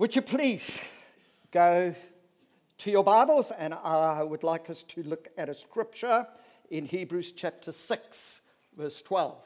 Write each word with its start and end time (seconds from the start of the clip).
Would 0.00 0.16
you 0.16 0.22
please 0.22 0.80
go 1.50 1.94
to 2.78 2.90
your 2.90 3.04
Bibles 3.04 3.50
and 3.50 3.74
I 3.74 4.22
would 4.22 4.42
like 4.42 4.70
us 4.70 4.82
to 4.84 5.02
look 5.02 5.28
at 5.36 5.50
a 5.50 5.54
scripture 5.54 6.26
in 6.70 6.86
Hebrews 6.86 7.32
chapter 7.32 7.70
6, 7.70 8.40
verse 8.78 9.02
12. 9.02 9.36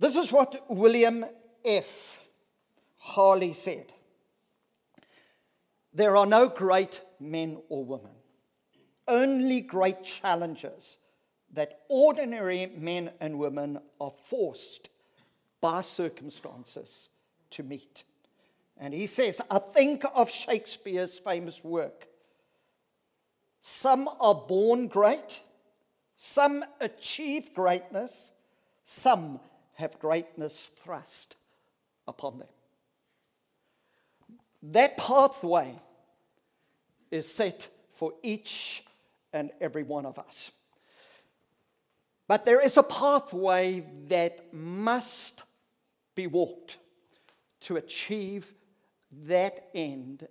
This 0.00 0.16
is 0.16 0.32
what 0.32 0.68
William 0.68 1.24
F. 1.64 2.18
Halsey 2.98 3.52
said 3.52 3.92
There 5.92 6.16
are 6.16 6.26
no 6.26 6.48
great 6.48 7.00
men 7.20 7.58
or 7.68 7.84
women, 7.84 8.16
only 9.06 9.60
great 9.60 10.02
challenges 10.02 10.98
that 11.52 11.82
ordinary 11.88 12.72
men 12.76 13.12
and 13.20 13.38
women 13.38 13.78
are 14.00 14.10
forced 14.10 14.88
by 15.64 15.80
circumstances 15.80 17.08
to 17.48 17.62
meet. 17.62 18.04
And 18.76 18.92
he 18.92 19.06
says, 19.06 19.40
I 19.50 19.58
think 19.60 20.04
of 20.14 20.28
Shakespeare's 20.28 21.18
famous 21.18 21.64
work. 21.64 22.06
Some 23.62 24.10
are 24.20 24.34
born 24.34 24.88
great, 24.88 25.40
some 26.18 26.66
achieve 26.82 27.54
greatness, 27.54 28.30
some 28.84 29.40
have 29.76 29.98
greatness 29.98 30.70
thrust 30.82 31.36
upon 32.06 32.40
them. 32.40 32.48
That 34.64 34.98
pathway 34.98 35.80
is 37.10 37.26
set 37.26 37.68
for 37.94 38.12
each 38.22 38.84
and 39.32 39.50
every 39.62 39.82
one 39.82 40.04
of 40.04 40.18
us. 40.18 40.50
But 42.26 42.44
there 42.44 42.60
is 42.60 42.76
a 42.76 42.82
pathway 42.82 43.82
that 44.08 44.52
must 44.52 45.43
be 46.14 46.26
walked 46.26 46.78
to 47.60 47.76
achieve 47.76 48.52
that 49.26 49.68
end 49.74 50.26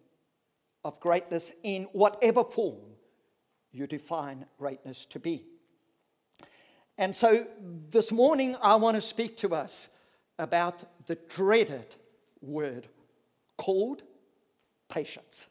of 0.83 0.99
greatness 0.99 1.53
in 1.63 1.83
whatever 1.93 2.43
form 2.43 2.79
you 3.71 3.87
define 3.87 4.45
greatness 4.57 5.05
to 5.05 5.19
be. 5.19 5.45
And 6.97 7.15
so 7.15 7.47
this 7.89 8.11
morning, 8.11 8.55
I 8.61 8.75
want 8.75 8.95
to 8.95 9.01
speak 9.01 9.37
to 9.37 9.55
us 9.55 9.89
about 10.37 11.05
the 11.07 11.15
dreaded 11.15 11.95
word 12.41 12.87
called 13.57 14.03
patience. 14.89 15.47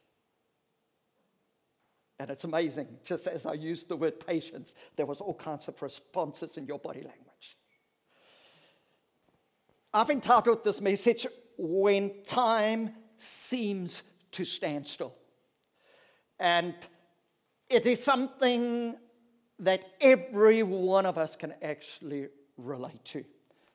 And 2.21 2.31
it's 2.31 2.45
amazing, 2.45 2.87
just 3.05 3.27
as 3.27 3.47
I 3.47 3.55
used 3.55 3.89
the 3.89 3.97
word 3.97 4.25
patience, 4.25 4.75
there 4.95 5.07
was 5.07 5.21
all 5.21 5.35
kinds 5.35 5.67
of 5.67 5.81
responses 5.83 6.57
in 6.57 6.67
your 6.67 6.79
body 6.79 7.01
language. 7.01 7.32
I've 9.95 10.09
entitled 10.09 10.65
this 10.65 10.81
message, 10.81 11.27
When 11.59 12.23
Time 12.25 12.95
Seems 13.19 14.03
to 14.31 14.43
Stand 14.43 14.87
Still. 14.87 15.15
And 16.41 16.75
it 17.69 17.85
is 17.85 18.03
something 18.03 18.97
that 19.59 19.85
every 20.01 20.63
one 20.63 21.05
of 21.05 21.19
us 21.19 21.37
can 21.37 21.53
actually 21.61 22.29
relate 22.57 23.05
to. 23.05 23.23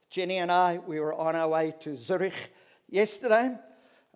Jenny 0.09 0.37
and 0.37 0.51
I, 0.51 0.79
we 0.79 0.99
were 0.99 1.13
on 1.13 1.35
our 1.35 1.49
way 1.49 1.75
to 1.81 1.95
Zurich 1.95 2.51
yesterday. 2.89 3.55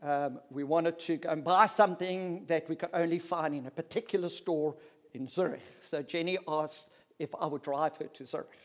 Um, 0.01 0.39
we 0.49 0.63
wanted 0.63 0.97
to 1.01 1.17
go 1.17 1.29
and 1.29 1.43
buy 1.43 1.67
something 1.67 2.45
that 2.47 2.67
we 2.67 2.75
could 2.75 2.89
only 2.95 3.19
find 3.19 3.53
in 3.53 3.67
a 3.67 3.71
particular 3.71 4.29
store 4.29 4.75
in 5.13 5.27
Zurich. 5.27 5.61
So 5.87 6.01
Jenny 6.01 6.39
asked 6.47 6.87
if 7.19 7.29
I 7.39 7.45
would 7.45 7.61
drive 7.61 7.95
her 7.97 8.07
to 8.07 8.25
Zurich. 8.25 8.57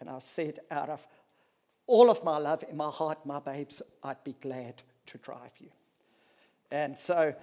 And 0.00 0.08
I 0.08 0.18
said, 0.20 0.60
out 0.70 0.88
of 0.88 1.06
all 1.86 2.10
of 2.10 2.22
my 2.24 2.38
love 2.38 2.64
in 2.68 2.76
my 2.76 2.90
heart, 2.90 3.24
my 3.26 3.40
babes, 3.40 3.82
I'd 4.02 4.22
be 4.24 4.34
glad 4.40 4.82
to 5.06 5.18
drive 5.18 5.52
you. 5.58 5.70
And 6.70 6.96
so 6.96 7.34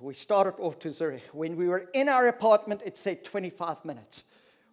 we 0.00 0.14
started 0.14 0.54
off 0.58 0.78
to 0.80 0.92
Zurich. 0.92 1.22
When 1.32 1.56
we 1.56 1.68
were 1.68 1.88
in 1.92 2.08
our 2.08 2.28
apartment, 2.28 2.80
it 2.84 2.96
said 2.96 3.24
25 3.24 3.84
minutes. 3.84 4.24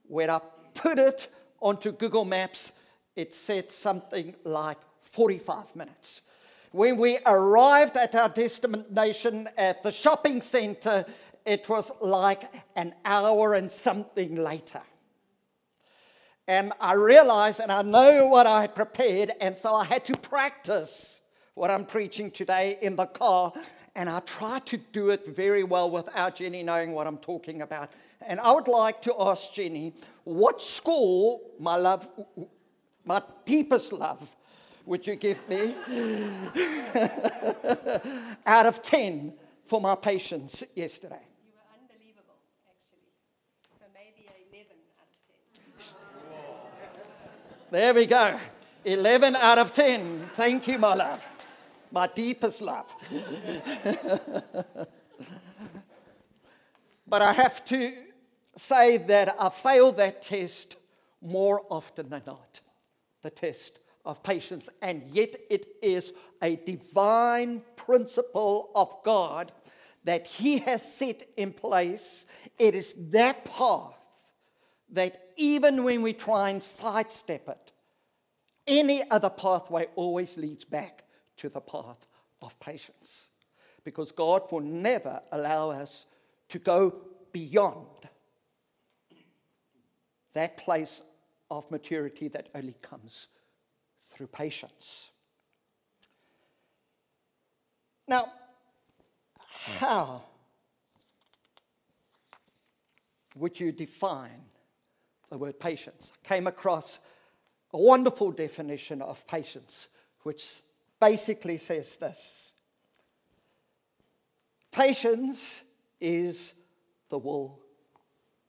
When 0.07 0.29
I 0.29 0.39
put 0.73 0.99
it 0.99 1.27
onto 1.59 1.91
Google 1.91 2.23
Maps, 2.23 2.71
it 3.15 3.33
said 3.33 3.71
something 3.71 4.35
like 4.45 4.77
45 5.01 5.75
minutes. 5.75 6.21
When 6.71 6.97
we 6.97 7.17
arrived 7.25 7.97
at 7.97 8.15
our 8.15 8.29
destination 8.29 9.49
at 9.57 9.83
the 9.83 9.91
shopping 9.91 10.41
center, 10.41 11.05
it 11.45 11.67
was 11.67 11.91
like 12.01 12.43
an 12.75 12.93
hour 13.03 13.55
and 13.55 13.71
something 13.71 14.35
later. 14.35 14.81
And 16.47 16.71
I 16.79 16.93
realized 16.93 17.59
and 17.59 17.71
I 17.71 17.81
know 17.81 18.27
what 18.27 18.47
I 18.47 18.61
had 18.61 18.73
prepared, 18.73 19.33
and 19.41 19.57
so 19.57 19.75
I 19.75 19.83
had 19.83 20.05
to 20.05 20.17
practice 20.17 21.21
what 21.55 21.69
I'm 21.69 21.85
preaching 21.85 22.31
today 22.31 22.77
in 22.81 22.95
the 22.95 23.05
car. 23.05 23.51
And 23.95 24.09
I 24.09 24.19
tried 24.21 24.65
to 24.67 24.77
do 24.77 25.09
it 25.09 25.25
very 25.27 25.63
well 25.63 25.89
without 25.89 26.35
Jenny 26.35 26.63
knowing 26.63 26.91
what 26.93 27.07
I'm 27.07 27.17
talking 27.17 27.63
about. 27.63 27.91
And 28.21 28.39
I 28.39 28.51
would 28.51 28.67
like 28.67 29.01
to 29.03 29.15
ask 29.19 29.53
Jenny, 29.53 29.93
what 30.23 30.61
score, 30.61 31.41
my 31.59 31.75
love, 31.75 32.07
my 33.03 33.21
deepest 33.43 33.91
love, 33.91 34.35
would 34.85 35.05
you 35.05 35.15
give 35.15 35.39
me 35.49 35.75
out 38.45 38.65
of 38.65 38.81
10 38.81 39.33
for 39.65 39.81
my 39.81 39.95
patience 39.95 40.63
yesterday? 40.75 41.26
There 47.69 47.93
we 47.93 48.05
go. 48.05 48.39
11 48.85 49.35
out 49.35 49.57
of 49.57 49.73
10. 49.73 50.19
Thank 50.35 50.69
you, 50.69 50.79
my 50.79 50.93
love. 50.93 51.21
My 51.91 52.07
deepest 52.07 52.61
love. 52.61 52.89
but 57.05 57.21
I 57.21 57.33
have 57.33 57.65
to 57.65 57.93
say 58.55 58.95
that 58.97 59.35
I 59.37 59.49
fail 59.49 59.91
that 59.93 60.21
test 60.21 60.77
more 61.21 61.61
often 61.69 62.07
than 62.07 62.21
not. 62.25 62.61
The 63.21 63.31
test 63.31 63.81
of 64.05 64.23
patience, 64.23 64.69
and 64.81 65.03
yet 65.11 65.35
it 65.49 65.67
is 65.81 66.13
a 66.41 66.55
divine 66.55 67.61
principle 67.75 68.71
of 68.75 68.95
God 69.03 69.51
that 70.05 70.25
He 70.25 70.59
has 70.59 70.95
set 70.95 71.27
in 71.35 71.51
place. 71.51 72.25
It 72.57 72.75
is 72.75 72.95
that 73.09 73.43
path 73.43 73.96
that 74.91 75.31
even 75.35 75.83
when 75.83 76.01
we 76.01 76.13
try 76.13 76.49
and 76.49 76.61
sidestep 76.61 77.47
it, 77.49 77.71
any 78.65 79.09
other 79.09 79.29
pathway 79.29 79.87
always 79.95 80.37
leads 80.37 80.65
back 80.65 81.03
to 81.37 81.49
the 81.49 81.61
path 81.61 82.07
of 82.41 82.59
patience. 82.59 83.29
Because 83.83 84.11
God 84.11 84.51
will 84.51 84.61
never 84.61 85.21
allow 85.31 85.69
us 85.69 86.05
to 86.49 86.59
go 86.59 86.93
beyond 87.31 87.87
that 90.33 90.57
place 90.57 91.01
of 91.49 91.69
maturity 91.71 92.27
that 92.27 92.49
only 92.53 92.75
comes 92.81 93.27
through 94.11 94.27
patience. 94.27 95.09
Now, 98.07 98.31
how 99.79 100.23
would 103.35 103.59
you 103.59 103.71
define 103.71 104.46
the 105.29 105.37
word 105.37 105.59
patience. 105.59 106.11
I 106.23 106.27
came 106.27 106.47
across 106.47 106.99
a 107.73 107.77
wonderful 107.77 108.31
definition 108.31 109.01
of 109.01 109.25
patience, 109.27 109.87
which 110.23 110.61
basically 110.99 111.57
says 111.57 111.97
this 111.97 112.53
Patience 114.71 115.63
is 115.99 116.53
the 117.09 117.17
will 117.17 117.59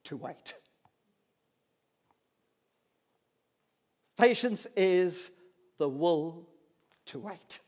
to 0.05 0.17
wait. 0.17 0.55
Patience 4.17 4.67
is 4.77 5.31
the 5.79 5.89
will 5.89 6.49
to 7.07 7.21
wait. 7.21 7.61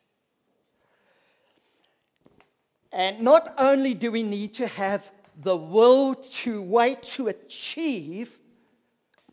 And 2.93 3.20
not 3.20 3.55
only 3.56 3.94
do 3.94 4.11
we 4.11 4.25
need 4.25 4.55
to 4.55 4.67
have 4.67 5.11
the 5.37 5.56
will 5.56 6.17
to 6.17 6.61
wait 6.61 7.02
to 7.05 7.29
achieve 7.29 8.39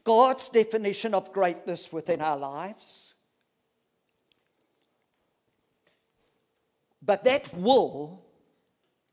God's 0.07 0.47
definition 0.47 1.13
of 1.13 1.33
greatness 1.33 1.91
within 1.91 2.21
our 2.21 2.37
lives. 2.37 3.13
But 7.01 7.25
that 7.25 7.53
will 7.53 8.23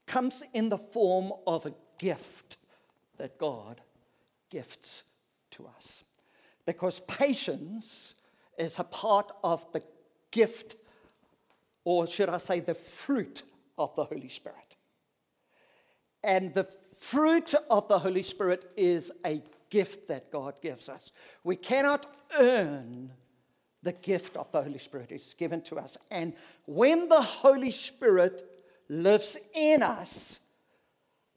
comes 0.06 0.44
in 0.52 0.69
the 0.69 0.79
form 0.79 1.32
of 1.49 1.67
a 1.67 1.75
gift 1.99 2.58
that 3.17 3.38
God 3.38 3.81
gifts 4.50 5.02
to 5.50 5.67
us. 5.67 6.05
Because 6.64 7.00
patience 7.08 8.14
is 8.56 8.79
a 8.79 8.85
part 8.85 9.32
of 9.43 9.67
the 9.73 9.82
gift, 10.31 10.76
or 11.82 12.06
should 12.06 12.29
I 12.29 12.38
say, 12.38 12.61
the 12.61 12.73
fruit 12.73 13.43
of 13.76 13.97
the 13.97 14.05
Holy 14.05 14.29
Spirit. 14.29 14.76
And 16.23 16.55
the 16.55 16.69
fruit 16.97 17.52
of 17.69 17.88
the 17.88 17.99
Holy 17.99 18.23
Spirit 18.23 18.70
is 18.76 19.11
a 19.26 19.43
gift 19.75 20.06
that 20.06 20.31
God 20.31 20.55
gives 20.62 20.88
us. 20.88 21.11
We 21.43 21.56
cannot 21.56 22.06
earn 22.38 23.11
the 23.82 23.91
gift 23.91 24.37
of 24.37 24.53
the 24.53 24.62
Holy 24.62 24.79
Spirit 24.79 25.11
It's 25.11 25.35
given 25.35 25.62
to 25.62 25.81
us. 25.81 25.99
And 26.12 26.32
when 26.65 27.09
the 27.09 27.21
Holy 27.21 27.73
Spirit 27.73 28.49
lives 28.88 29.37
in 29.53 29.82
us, 29.82 30.38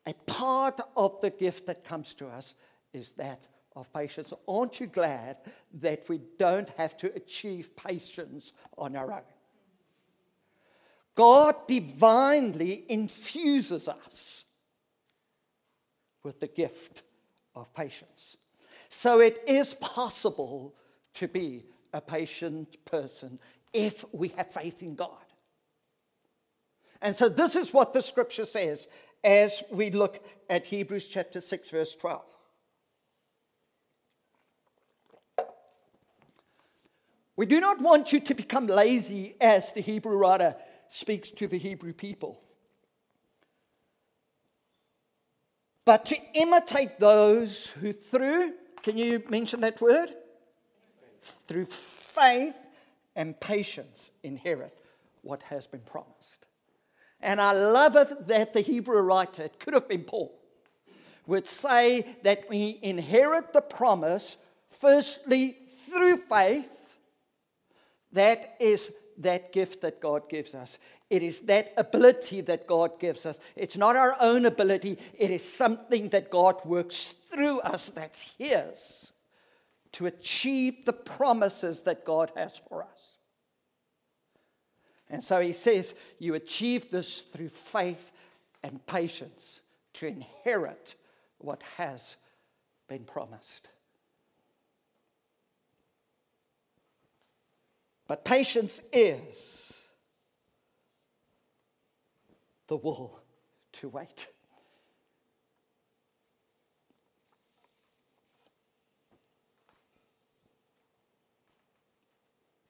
a 0.05 0.13
part 0.13 0.79
of 0.95 1.19
the 1.19 1.31
gift 1.31 1.65
that 1.65 1.83
comes 1.83 2.13
to 2.13 2.27
us 2.27 2.53
is 2.93 3.13
that 3.13 3.47
of 3.75 3.91
patience. 3.91 4.31
Aren't 4.47 4.79
you 4.79 4.85
glad 4.85 5.37
that 5.81 6.07
we 6.07 6.21
don't 6.37 6.69
have 6.77 6.95
to 6.97 7.13
achieve 7.15 7.75
patience 7.75 8.53
on 8.77 8.95
our 8.95 9.13
own? 9.13 9.29
God 11.15 11.55
divinely 11.67 12.85
infuses 12.87 13.87
us 13.87 14.45
with 16.23 16.39
the 16.39 16.47
gift 16.47 17.01
of 17.61 17.73
patience. 17.73 18.37
So 18.89 19.19
it 19.19 19.43
is 19.47 19.73
possible 19.75 20.73
to 21.15 21.27
be 21.27 21.65
a 21.93 22.01
patient 22.01 22.83
person 22.85 23.39
if 23.73 24.05
we 24.13 24.29
have 24.29 24.51
faith 24.51 24.81
in 24.81 24.95
God. 24.95 25.09
And 27.01 27.15
so 27.15 27.29
this 27.29 27.55
is 27.55 27.73
what 27.73 27.93
the 27.93 28.01
scripture 28.01 28.45
says 28.45 28.87
as 29.23 29.63
we 29.69 29.91
look 29.91 30.23
at 30.49 30.65
Hebrews 30.65 31.07
chapter 31.07 31.41
6, 31.41 31.69
verse 31.69 31.95
12. 31.95 32.21
We 37.35 37.45
do 37.45 37.59
not 37.59 37.79
want 37.79 38.11
you 38.11 38.19
to 38.21 38.33
become 38.33 38.65
lazy 38.65 39.35
as 39.39 39.71
the 39.73 39.81
Hebrew 39.81 40.17
writer 40.17 40.55
speaks 40.87 41.29
to 41.31 41.47
the 41.47 41.59
Hebrew 41.59 41.93
people, 41.93 42.41
but 45.87 46.05
to 46.05 46.17
imitate 46.33 46.99
those 46.99 47.67
who, 47.79 47.93
through, 47.93 48.51
can 48.83 48.97
you 48.97 49.23
mention 49.29 49.61
that 49.61 49.79
word? 49.79 50.09
Through 51.21 51.63
faith 51.63 52.57
and 53.15 53.39
patience, 53.39 54.11
inherit 54.21 54.77
what 55.21 55.41
has 55.43 55.65
been 55.65 55.79
promised. 55.79 56.45
And 57.21 57.39
I 57.39 57.53
love 57.53 57.95
it 57.95 58.27
that 58.27 58.51
the 58.51 58.59
Hebrew 58.59 58.99
writer, 58.99 59.43
it 59.43 59.61
could 59.61 59.73
have 59.73 59.87
been 59.87 60.03
Paul, 60.03 60.37
would 61.25 61.47
say 61.47 62.17
that 62.23 62.49
we 62.49 62.79
inherit 62.81 63.53
the 63.53 63.61
promise 63.61 64.35
firstly 64.67 65.55
through 65.89 66.17
faith. 66.17 66.69
That 68.11 68.57
is 68.59 68.91
that 69.17 69.51
gift 69.51 69.81
that 69.81 69.99
God 69.99 70.29
gives 70.29 70.53
us. 70.53 70.77
It 71.09 71.23
is 71.23 71.41
that 71.41 71.73
ability 71.77 72.41
that 72.41 72.67
God 72.67 72.99
gives 72.99 73.25
us. 73.25 73.39
It's 73.55 73.77
not 73.77 73.95
our 73.95 74.15
own 74.19 74.45
ability, 74.45 74.97
it 75.17 75.31
is 75.31 75.43
something 75.43 76.09
that 76.09 76.29
God 76.29 76.63
works 76.65 77.13
through 77.31 77.59
us 77.61 77.89
that's 77.89 78.21
His 78.37 79.11
to 79.93 80.05
achieve 80.05 80.85
the 80.85 80.93
promises 80.93 81.81
that 81.81 82.05
God 82.05 82.31
has 82.35 82.57
for 82.69 82.83
us. 82.83 83.17
And 85.09 85.23
so 85.23 85.39
he 85.39 85.53
says, 85.53 85.95
You 86.19 86.35
achieve 86.35 86.91
this 86.91 87.21
through 87.21 87.49
faith 87.49 88.11
and 88.63 88.85
patience 88.85 89.61
to 89.95 90.07
inherit 90.07 90.95
what 91.39 91.63
has 91.77 92.17
been 92.87 93.05
promised. 93.05 93.69
But 98.07 98.23
patience 98.23 98.81
is 98.91 99.73
the 102.67 102.77
will 102.77 103.19
to 103.73 103.89
wait. 103.89 104.27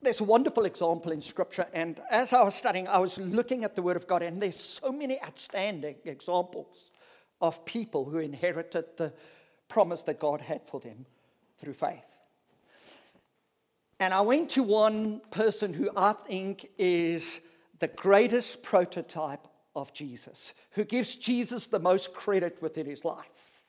there's 0.07 0.21
a 0.21 0.23
wonderful 0.23 0.63
example 0.63 1.11
in 1.11 1.21
Scripture, 1.21 1.67
and 1.73 1.99
as 2.09 2.31
I 2.31 2.41
was 2.41 2.55
studying, 2.55 2.87
I 2.87 2.97
was 2.99 3.17
looking 3.17 3.65
at 3.65 3.75
the 3.75 3.81
Word 3.81 3.97
of 3.97 4.07
God, 4.07 4.21
and 4.21 4.41
there's 4.41 4.57
so 4.57 4.89
many 4.89 5.21
outstanding 5.21 5.97
examples 6.05 6.91
of 7.41 7.65
people 7.65 8.05
who 8.05 8.19
inherited 8.19 8.85
the 8.95 9.11
promise 9.67 10.03
that 10.03 10.17
God 10.17 10.39
had 10.39 10.65
for 10.65 10.79
them 10.79 11.05
through 11.57 11.73
faith. 11.73 12.05
And 13.99 14.13
I 14.13 14.21
went 14.21 14.51
to 14.51 14.63
one 14.63 15.21
person 15.31 15.73
who 15.73 15.89
I 15.95 16.13
think 16.13 16.69
is 16.77 17.39
the 17.79 17.87
greatest 17.87 18.61
prototype 18.61 19.47
of 19.75 19.93
Jesus, 19.93 20.53
who 20.71 20.83
gives 20.83 21.15
Jesus 21.15 21.67
the 21.67 21.79
most 21.79 22.13
credit 22.13 22.61
within 22.61 22.85
his 22.85 23.03
life. 23.03 23.63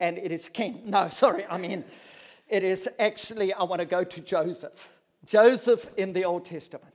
And 0.00 0.18
it 0.18 0.32
is 0.32 0.48
King. 0.48 0.82
No, 0.86 1.08
sorry, 1.12 1.44
I 1.48 1.58
mean, 1.58 1.84
it 2.48 2.64
is 2.64 2.88
actually, 2.98 3.52
I 3.52 3.62
want 3.64 3.80
to 3.80 3.86
go 3.86 4.04
to 4.04 4.20
Joseph. 4.20 4.90
Joseph 5.24 5.88
in 5.96 6.12
the 6.12 6.24
Old 6.24 6.44
Testament. 6.44 6.94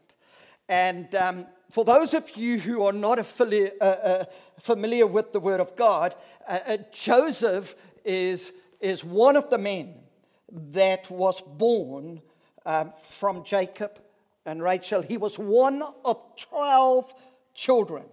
And 0.70 1.14
um, 1.16 1.46
for 1.70 1.86
those 1.86 2.14
of 2.14 2.36
you 2.36 2.60
who 2.60 2.84
are 2.84 2.94
not 2.94 3.26
familiar, 3.26 3.72
uh, 3.80 3.84
uh, 3.84 4.26
familiar 4.60 5.08
with 5.08 5.32
the 5.32 5.40
Word 5.40 5.62
of 5.62 5.78
God, 5.78 6.14
uh, 6.46 6.60
uh, 6.66 6.78
Joseph 6.92 7.76
is, 8.04 8.52
is 8.82 9.04
one 9.04 9.38
of 9.38 9.50
the 9.50 9.58
men 9.58 9.96
that 10.52 11.10
was 11.10 11.42
born 11.42 12.22
um, 12.66 12.94
from 13.02 13.44
Jacob 13.44 14.00
and 14.46 14.62
Rachel. 14.62 15.02
He 15.02 15.18
was 15.18 15.38
one 15.38 15.84
of 16.06 16.24
12 16.38 17.14
children. 17.54 18.06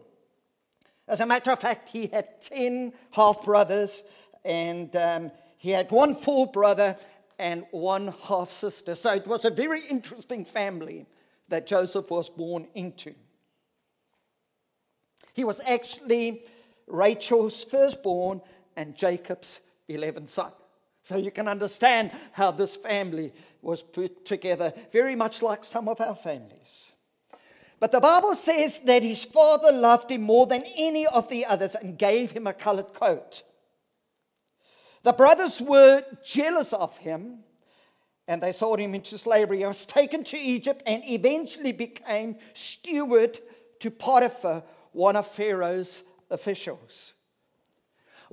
As 1.07 1.21
a 1.21 1.27
matter 1.27 1.51
of 1.51 1.61
fact, 1.61 1.89
he 1.91 2.07
had 2.07 2.41
10 2.43 2.93
half 3.11 3.45
brothers, 3.45 4.03
and 4.45 4.95
um, 4.97 5.31
he 5.59 5.71
had 5.71 5.91
one 5.91 6.15
full 6.15 6.47
brother, 6.47 6.97
and 7.39 7.65
one 7.71 8.15
half 8.23 8.53
sister. 8.53 8.95
So 8.95 9.13
it 9.13 9.27
was 9.27 9.45
a 9.45 9.51
very 9.51 9.81
interesting 9.81 10.45
family 10.45 11.07
that 11.49 11.67
Joseph 11.67 12.11
was 12.11 12.29
born 12.29 12.67
into. 12.75 13.15
He 15.33 15.45
was 15.45 15.61
actually 15.67 16.45
Rachel's 16.87 17.65
firstborn 17.65 18.41
and 18.77 18.97
Jacob's 18.97 19.61
11th 19.89 20.29
son. 20.29 20.53
So 21.05 21.17
you 21.17 21.31
can 21.31 21.49
understand 21.49 22.13
how 22.33 22.51
this 22.51 22.77
family 22.77 23.33
was 23.61 23.83
put 23.83 24.25
together, 24.25 24.73
very 24.91 25.15
much 25.15 25.43
like 25.43 25.65
some 25.65 25.89
of 25.89 26.01
our 26.01 26.17
families. 26.17 26.93
But 27.79 27.93
the 27.93 28.01
Bible 28.01 28.35
says 28.35 28.81
that 28.81 29.03
his 29.03 29.25
father 29.25 29.71
loved 29.71 30.11
him 30.11 30.23
more 30.23 30.47
than 30.47 30.65
any 30.77 31.07
of 31.07 31.29
the 31.29 31.45
others 31.45 31.75
and 31.75 31.99
gave 31.99 32.31
him 32.31 32.47
a 32.47 32.55
colored 32.55 32.95
coat. 32.95 33.43
The 35.03 35.13
brothers 35.13 35.61
were 35.61 36.03
jealous 36.25 36.73
of 36.73 36.97
him 36.97 37.41
and 38.27 38.43
they 38.43 38.53
sold 38.53 38.79
him 38.79 38.95
into 38.95 39.19
slavery. 39.19 39.59
He 39.59 39.67
was 39.67 39.85
taken 39.85 40.25
to 40.25 40.39
Egypt 40.39 40.83
and 40.87 41.03
eventually 41.05 41.73
became 41.73 42.37
steward 42.55 43.39
to 43.81 43.91
Potiphar, 43.91 44.63
one 44.93 45.17
of 45.17 45.27
Pharaoh's 45.27 46.03
officials. 46.31 47.14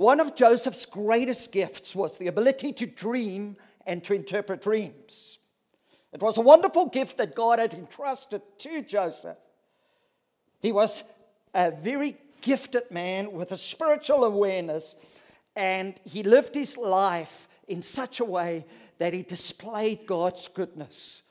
One 0.01 0.19
of 0.19 0.33
Joseph's 0.33 0.87
greatest 0.87 1.51
gifts 1.51 1.95
was 1.95 2.17
the 2.17 2.25
ability 2.25 2.73
to 2.73 2.87
dream 2.87 3.55
and 3.85 4.03
to 4.05 4.15
interpret 4.15 4.63
dreams. 4.63 5.37
It 6.11 6.23
was 6.23 6.37
a 6.37 6.41
wonderful 6.41 6.87
gift 6.87 7.17
that 7.17 7.35
God 7.35 7.59
had 7.59 7.75
entrusted 7.75 8.41
to 8.57 8.81
Joseph. 8.81 9.37
He 10.59 10.71
was 10.71 11.03
a 11.53 11.69
very 11.69 12.17
gifted 12.41 12.89
man 12.89 13.31
with 13.31 13.51
a 13.51 13.57
spiritual 13.59 14.23
awareness 14.23 14.95
and 15.55 15.93
he 16.03 16.23
lived 16.23 16.55
his 16.55 16.77
life 16.77 17.47
in 17.67 17.83
such 17.83 18.19
a 18.19 18.25
way 18.25 18.65
that 18.97 19.13
he 19.13 19.21
displayed 19.21 20.07
God's 20.07 20.47
goodness 20.47 21.21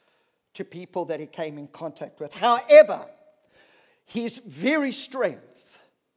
to 0.55 0.65
people 0.65 1.07
that 1.07 1.19
he 1.19 1.27
came 1.27 1.59
in 1.59 1.67
contact 1.67 2.21
with. 2.21 2.33
However, 2.35 3.05
his 4.05 4.39
very 4.39 4.93
strength, 4.93 5.50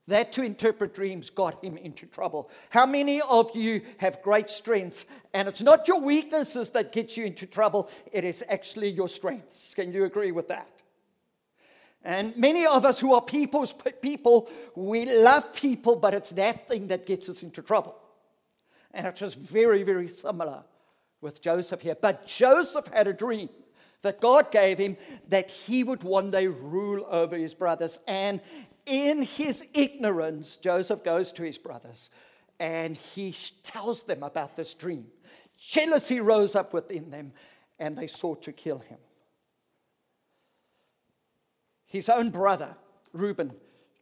that 0.07 0.33
to 0.33 0.43
interpret 0.43 0.93
dreams, 0.93 1.29
got 1.29 1.63
him 1.63 1.77
into 1.77 2.05
trouble. 2.05 2.49
How 2.69 2.85
many 2.85 3.21
of 3.21 3.55
you 3.55 3.81
have 3.97 4.21
great 4.21 4.49
strengths 4.49 5.05
and 5.33 5.47
it's 5.47 5.61
not 5.61 5.87
your 5.87 6.01
weaknesses 6.01 6.71
that 6.71 6.91
get 6.91 7.15
you 7.15 7.25
into 7.25 7.45
trouble, 7.45 7.89
it 8.11 8.23
is 8.23 8.43
actually 8.49 8.89
your 8.89 9.07
strengths? 9.07 9.73
Can 9.73 9.93
you 9.93 10.03
agree 10.05 10.31
with 10.31 10.49
that? 10.49 10.67
And 12.03 12.35
many 12.35 12.65
of 12.65 12.83
us 12.83 12.99
who 12.99 13.13
are 13.13 13.21
people's 13.21 13.73
people, 14.01 14.49
we 14.75 15.05
love 15.05 15.53
people, 15.53 15.95
but 15.95 16.13
it's 16.13 16.31
that 16.31 16.67
thing 16.67 16.87
that 16.87 17.05
gets 17.05 17.29
us 17.29 17.41
into 17.41 17.61
trouble. 17.61 17.95
And 18.93 19.07
it's 19.07 19.21
just 19.21 19.37
very, 19.37 19.83
very 19.83 20.09
similar 20.09 20.63
with 21.21 21.41
Joseph 21.41 21.81
here. 21.81 21.95
But 21.95 22.27
Joseph 22.27 22.87
had 22.87 23.07
a 23.07 23.13
dream 23.13 23.49
that 24.01 24.19
God 24.19 24.51
gave 24.51 24.77
him 24.77 24.97
that 25.29 25.49
he 25.49 25.85
would 25.85 26.03
one 26.03 26.29
day 26.29 26.47
rule 26.47 27.07
over 27.09 27.37
his 27.37 27.53
brothers. 27.53 27.97
And 28.05 28.41
in 28.85 29.23
his 29.23 29.63
ignorance, 29.73 30.57
Joseph 30.57 31.03
goes 31.03 31.31
to 31.33 31.43
his 31.43 31.57
brothers 31.57 32.09
and 32.59 32.95
he 32.95 33.35
tells 33.63 34.03
them 34.03 34.23
about 34.23 34.55
this 34.55 34.73
dream. 34.73 35.07
Jealousy 35.57 36.19
rose 36.19 36.55
up 36.55 36.73
within 36.73 37.09
them 37.09 37.33
and 37.79 37.97
they 37.97 38.07
sought 38.07 38.41
to 38.43 38.51
kill 38.51 38.79
him. 38.79 38.97
His 41.85 42.09
own 42.09 42.29
brother, 42.29 42.75
Reuben, 43.11 43.53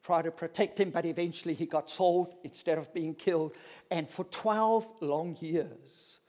tried 0.03 0.23
to 0.23 0.31
protect 0.31 0.79
him, 0.79 0.89
but 0.89 1.05
eventually 1.05 1.53
he 1.53 1.65
got 1.65 1.89
sold 1.89 2.33
instead 2.43 2.77
of 2.77 2.93
being 2.93 3.13
killed. 3.13 3.53
And 3.89 4.09
for 4.09 4.23
12 4.25 4.89
long 5.01 5.37
years, 5.39 6.19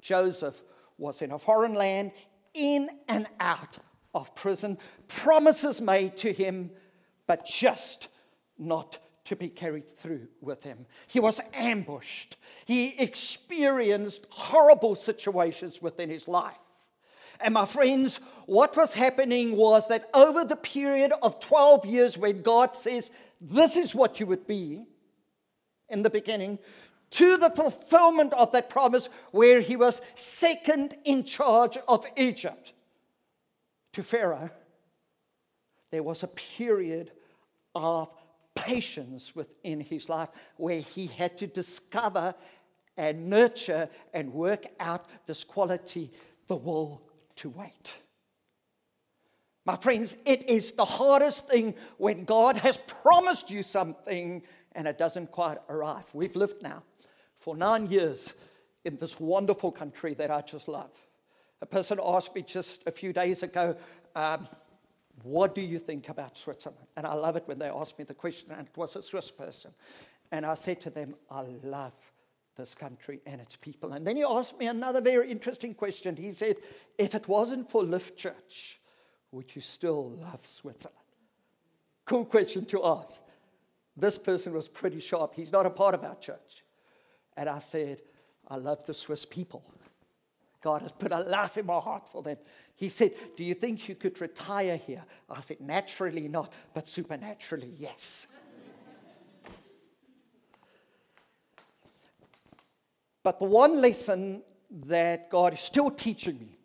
Joseph 0.00 0.62
was 0.98 1.22
in 1.22 1.32
a 1.32 1.38
foreign 1.38 1.74
land 1.74 2.12
in 2.54 2.90
and 3.08 3.26
out 3.40 3.78
of 4.14 4.34
prison, 4.34 4.78
promises 5.06 5.80
made 5.80 6.16
to 6.18 6.32
him, 6.32 6.70
but 7.28 7.46
just 7.46 8.08
not 8.58 8.98
to 9.26 9.36
be 9.36 9.48
carried 9.48 9.86
through 9.86 10.26
with 10.40 10.64
him. 10.64 10.86
He 11.06 11.20
was 11.20 11.40
ambushed. 11.52 12.36
He 12.64 12.98
experienced 12.98 14.26
horrible 14.30 14.96
situations 14.96 15.80
within 15.80 16.08
his 16.10 16.26
life. 16.26 16.56
And 17.38 17.54
my 17.54 17.66
friends, 17.66 18.18
what 18.46 18.76
was 18.76 18.94
happening 18.94 19.54
was 19.54 19.86
that 19.88 20.08
over 20.12 20.44
the 20.44 20.56
period 20.56 21.12
of 21.22 21.38
12 21.38 21.86
years, 21.86 22.18
when 22.18 22.42
God 22.42 22.74
says, 22.74 23.12
This 23.40 23.76
is 23.76 23.94
what 23.94 24.18
you 24.18 24.26
would 24.26 24.46
be 24.46 24.86
in 25.88 26.02
the 26.02 26.10
beginning, 26.10 26.58
to 27.10 27.36
the 27.36 27.50
fulfillment 27.50 28.32
of 28.34 28.52
that 28.52 28.68
promise, 28.68 29.08
where 29.30 29.60
he 29.60 29.76
was 29.76 30.02
second 30.14 30.96
in 31.04 31.24
charge 31.24 31.78
of 31.86 32.04
Egypt 32.16 32.72
to 33.92 34.02
Pharaoh, 34.02 34.50
there 35.90 36.02
was 36.02 36.22
a 36.22 36.28
period 36.28 37.12
of 37.74 38.12
patience 38.54 39.34
within 39.34 39.80
his 39.80 40.08
life 40.08 40.28
where 40.56 40.80
he 40.80 41.06
had 41.06 41.38
to 41.38 41.46
discover 41.46 42.34
and 42.96 43.30
nurture 43.30 43.88
and 44.12 44.32
work 44.32 44.66
out 44.80 45.06
this 45.26 45.44
quality, 45.44 46.10
the 46.48 46.56
will 46.56 47.02
to 47.36 47.48
wait. 47.50 47.94
My 49.64 49.76
friends, 49.76 50.16
it 50.24 50.48
is 50.48 50.72
the 50.72 50.84
hardest 50.84 51.46
thing 51.46 51.74
when 51.98 52.24
God 52.24 52.56
has 52.56 52.78
promised 52.86 53.50
you 53.50 53.62
something 53.62 54.42
and 54.72 54.88
it 54.88 54.98
doesn't 54.98 55.30
quite 55.30 55.58
arrive. 55.68 56.04
We've 56.12 56.36
lived 56.36 56.62
now 56.62 56.82
for 57.38 57.56
nine 57.56 57.86
years 57.86 58.32
in 58.84 58.96
this 58.96 59.20
wonderful 59.20 59.70
country 59.70 60.14
that 60.14 60.30
I 60.30 60.40
just 60.40 60.68
love. 60.68 60.90
A 61.60 61.66
person 61.66 62.00
asked 62.02 62.34
me 62.34 62.42
just 62.42 62.82
a 62.86 62.90
few 62.90 63.12
days 63.12 63.42
ago, 63.42 63.76
um, 64.14 64.48
What 65.22 65.54
do 65.54 65.60
you 65.60 65.78
think 65.78 66.08
about 66.08 66.36
Switzerland? 66.36 66.86
And 66.96 67.06
I 67.06 67.14
love 67.14 67.36
it 67.36 67.44
when 67.46 67.58
they 67.58 67.68
ask 67.68 67.98
me 67.98 68.04
the 68.04 68.14
question, 68.14 68.50
and 68.50 68.66
it 68.66 68.76
was 68.76 68.96
a 68.96 69.02
Swiss 69.02 69.30
person. 69.30 69.72
And 70.30 70.44
I 70.46 70.54
said 70.54 70.80
to 70.82 70.90
them, 70.90 71.14
I 71.30 71.42
love 71.62 71.94
this 72.56 72.74
country 72.74 73.20
and 73.26 73.40
its 73.40 73.56
people. 73.56 73.92
And 73.92 74.06
then 74.06 74.16
he 74.16 74.24
asked 74.24 74.58
me 74.58 74.66
another 74.66 75.00
very 75.00 75.30
interesting 75.30 75.74
question. 75.74 76.16
He 76.16 76.32
said, 76.32 76.56
If 76.98 77.14
it 77.14 77.26
wasn't 77.26 77.70
for 77.70 77.82
Lift 77.82 78.16
Church, 78.16 78.80
would 79.32 79.54
you 79.54 79.62
still 79.62 80.10
love 80.10 80.40
Switzerland? 80.46 80.96
Cool 82.04 82.24
question 82.24 82.64
to 82.66 82.84
ask. 82.84 83.20
This 83.96 84.18
person 84.18 84.52
was 84.52 84.68
pretty 84.68 85.00
sharp. 85.00 85.34
He's 85.34 85.52
not 85.52 85.66
a 85.66 85.70
part 85.70 85.94
of 85.94 86.04
our 86.04 86.14
church. 86.16 86.64
And 87.36 87.48
I 87.48 87.58
said, 87.58 88.00
I 88.48 88.56
love 88.56 88.84
the 88.86 88.94
Swiss 88.94 89.24
people. 89.24 89.62
God 90.62 90.82
has 90.82 90.92
put 90.92 91.12
a 91.12 91.20
laugh 91.20 91.56
in 91.58 91.66
my 91.66 91.78
heart 91.78 92.08
for 92.08 92.22
them. 92.22 92.36
He 92.78 92.88
said, 92.90 93.12
Do 93.36 93.42
you 93.42 93.54
think 93.54 93.88
you 93.88 93.96
could 93.96 94.20
retire 94.20 94.76
here? 94.76 95.04
I 95.28 95.40
said, 95.40 95.60
Naturally 95.60 96.28
not, 96.28 96.52
but 96.72 96.86
supernaturally, 96.86 97.72
yes. 97.76 98.28
but 103.24 103.40
the 103.40 103.46
one 103.46 103.80
lesson 103.80 104.42
that 104.86 105.28
God 105.28 105.54
is 105.54 105.60
still 105.60 105.90
teaching 105.90 106.38
me 106.38 106.56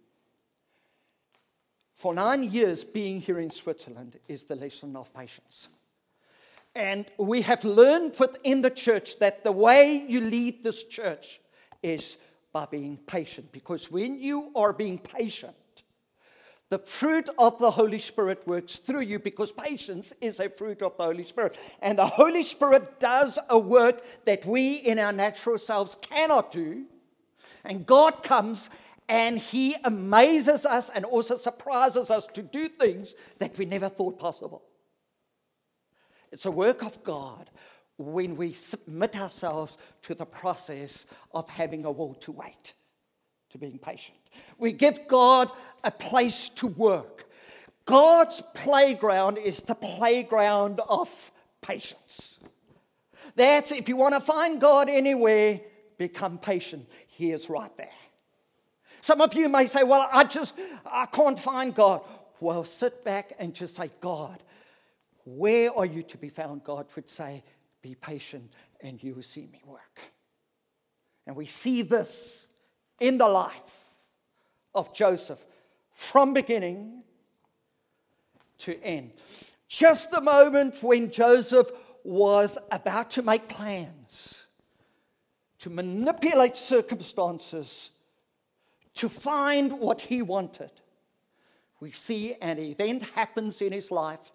for 1.95 2.13
nine 2.13 2.43
years 2.43 2.83
being 2.83 3.19
here 3.19 3.39
in 3.39 3.49
Switzerland 3.49 4.19
is 4.27 4.43
the 4.43 4.55
lesson 4.55 4.95
of 4.95 5.11
patience. 5.15 5.69
And 6.75 7.07
we 7.17 7.41
have 7.41 7.65
learned 7.65 8.15
within 8.19 8.61
the 8.61 8.69
church 8.69 9.17
that 9.17 9.43
the 9.43 9.51
way 9.51 10.05
you 10.07 10.21
lead 10.21 10.63
this 10.63 10.83
church 10.83 11.41
is 11.81 12.17
by 12.51 12.67
being 12.67 12.97
patient. 12.97 13.51
Because 13.51 13.89
when 13.89 14.19
you 14.19 14.51
are 14.55 14.73
being 14.73 14.99
patient, 14.99 15.55
the 16.69 16.79
fruit 16.79 17.29
of 17.37 17.59
the 17.59 17.71
Holy 17.71 17.99
Spirit 17.99 18.47
works 18.47 18.77
through 18.77 19.01
you 19.01 19.19
because 19.19 19.51
patience 19.51 20.13
is 20.21 20.39
a 20.39 20.49
fruit 20.49 20.81
of 20.81 20.97
the 20.97 21.03
Holy 21.03 21.23
Spirit. 21.23 21.57
And 21.81 21.99
the 21.99 22.07
Holy 22.07 22.43
Spirit 22.43 22.99
does 22.99 23.37
a 23.49 23.59
work 23.59 24.03
that 24.25 24.45
we 24.45 24.75
in 24.75 24.97
our 24.97 25.13
natural 25.13 25.57
selves 25.57 25.97
cannot 26.01 26.51
do. 26.51 26.85
And 27.63 27.85
God 27.85 28.23
comes 28.23 28.69
and 29.07 29.37
he 29.37 29.75
amazes 29.83 30.65
us 30.65 30.89
and 30.89 31.05
also 31.05 31.37
surprises 31.37 32.09
us 32.09 32.25
to 32.33 32.41
do 32.41 32.67
things 32.67 33.13
that 33.39 33.57
we 33.57 33.65
never 33.65 33.89
thought 33.89 34.17
possible. 34.17 34.63
It's 36.31 36.45
a 36.45 36.51
work 36.51 36.83
of 36.83 37.03
God 37.03 37.49
when 37.97 38.35
we 38.35 38.53
submit 38.53 39.15
ourselves 39.15 39.77
to 40.03 40.15
the 40.15 40.25
process 40.25 41.05
of 41.33 41.47
having 41.49 41.85
a 41.85 41.91
will 41.91 42.15
to 42.15 42.31
wait, 42.31 42.73
to 43.53 43.57
being 43.57 43.77
patient. 43.77 44.17
We 44.57 44.73
give 44.73 45.07
God 45.07 45.49
a 45.83 45.91
place 45.91 46.49
to 46.49 46.67
work. 46.67 47.25
God's 47.85 48.41
playground 48.53 49.37
is 49.37 49.59
the 49.59 49.75
playground 49.75 50.81
of 50.89 51.31
patience. 51.61 52.39
That's 53.35 53.71
if 53.71 53.87
you 53.87 53.95
want 53.95 54.15
to 54.15 54.19
find 54.19 54.59
God 54.59 54.89
anywhere, 54.89 55.61
become 55.97 56.37
patient. 56.39 56.87
He 57.07 57.31
is 57.31 57.49
right 57.49 57.75
there. 57.77 57.89
Some 59.01 59.21
of 59.21 59.33
you 59.33 59.49
may 59.49 59.67
say, 59.67 59.83
Well, 59.83 60.07
I 60.11 60.23
just, 60.23 60.55
I 60.85 61.05
can't 61.05 61.37
find 61.37 61.75
God. 61.75 62.01
Well, 62.39 62.63
sit 62.65 63.03
back 63.03 63.33
and 63.37 63.53
just 63.53 63.75
say, 63.75 63.91
God, 64.01 64.41
where 65.25 65.75
are 65.77 65.85
you 65.85 66.03
to 66.03 66.17
be 66.17 66.29
found? 66.29 66.63
God 66.63 66.87
would 66.95 67.09
say, 67.09 67.43
Be 67.81 67.95
patient 67.95 68.55
and 68.81 69.01
you 69.01 69.13
will 69.13 69.23
see 69.23 69.47
me 69.51 69.61
work. 69.65 69.99
And 71.27 71.35
we 71.35 71.45
see 71.45 71.83
this 71.83 72.47
in 73.03 73.17
the 73.17 73.27
life 73.27 73.89
of 74.73 74.93
Joseph 74.93 75.45
from 75.91 76.33
beginning 76.33 77.03
to 78.59 78.81
end. 78.81 79.11
Just 79.67 80.09
the 80.09 80.21
moment 80.21 80.81
when 80.81 81.11
Joseph 81.11 81.69
was 82.05 82.57
about 82.71 83.11
to 83.11 83.21
make 83.21 83.49
plans 83.49 84.43
to 85.59 85.69
manipulate 85.69 86.55
circumstances 86.55 87.89
to 88.95 89.09
find 89.09 89.79
what 89.79 89.99
he 89.99 90.21
wanted. 90.21 90.71
We 91.81 91.91
see 91.91 92.35
an 92.41 92.57
event 92.57 93.03
happens 93.15 93.61
in 93.61 93.73
his 93.73 93.91
life 93.91 94.31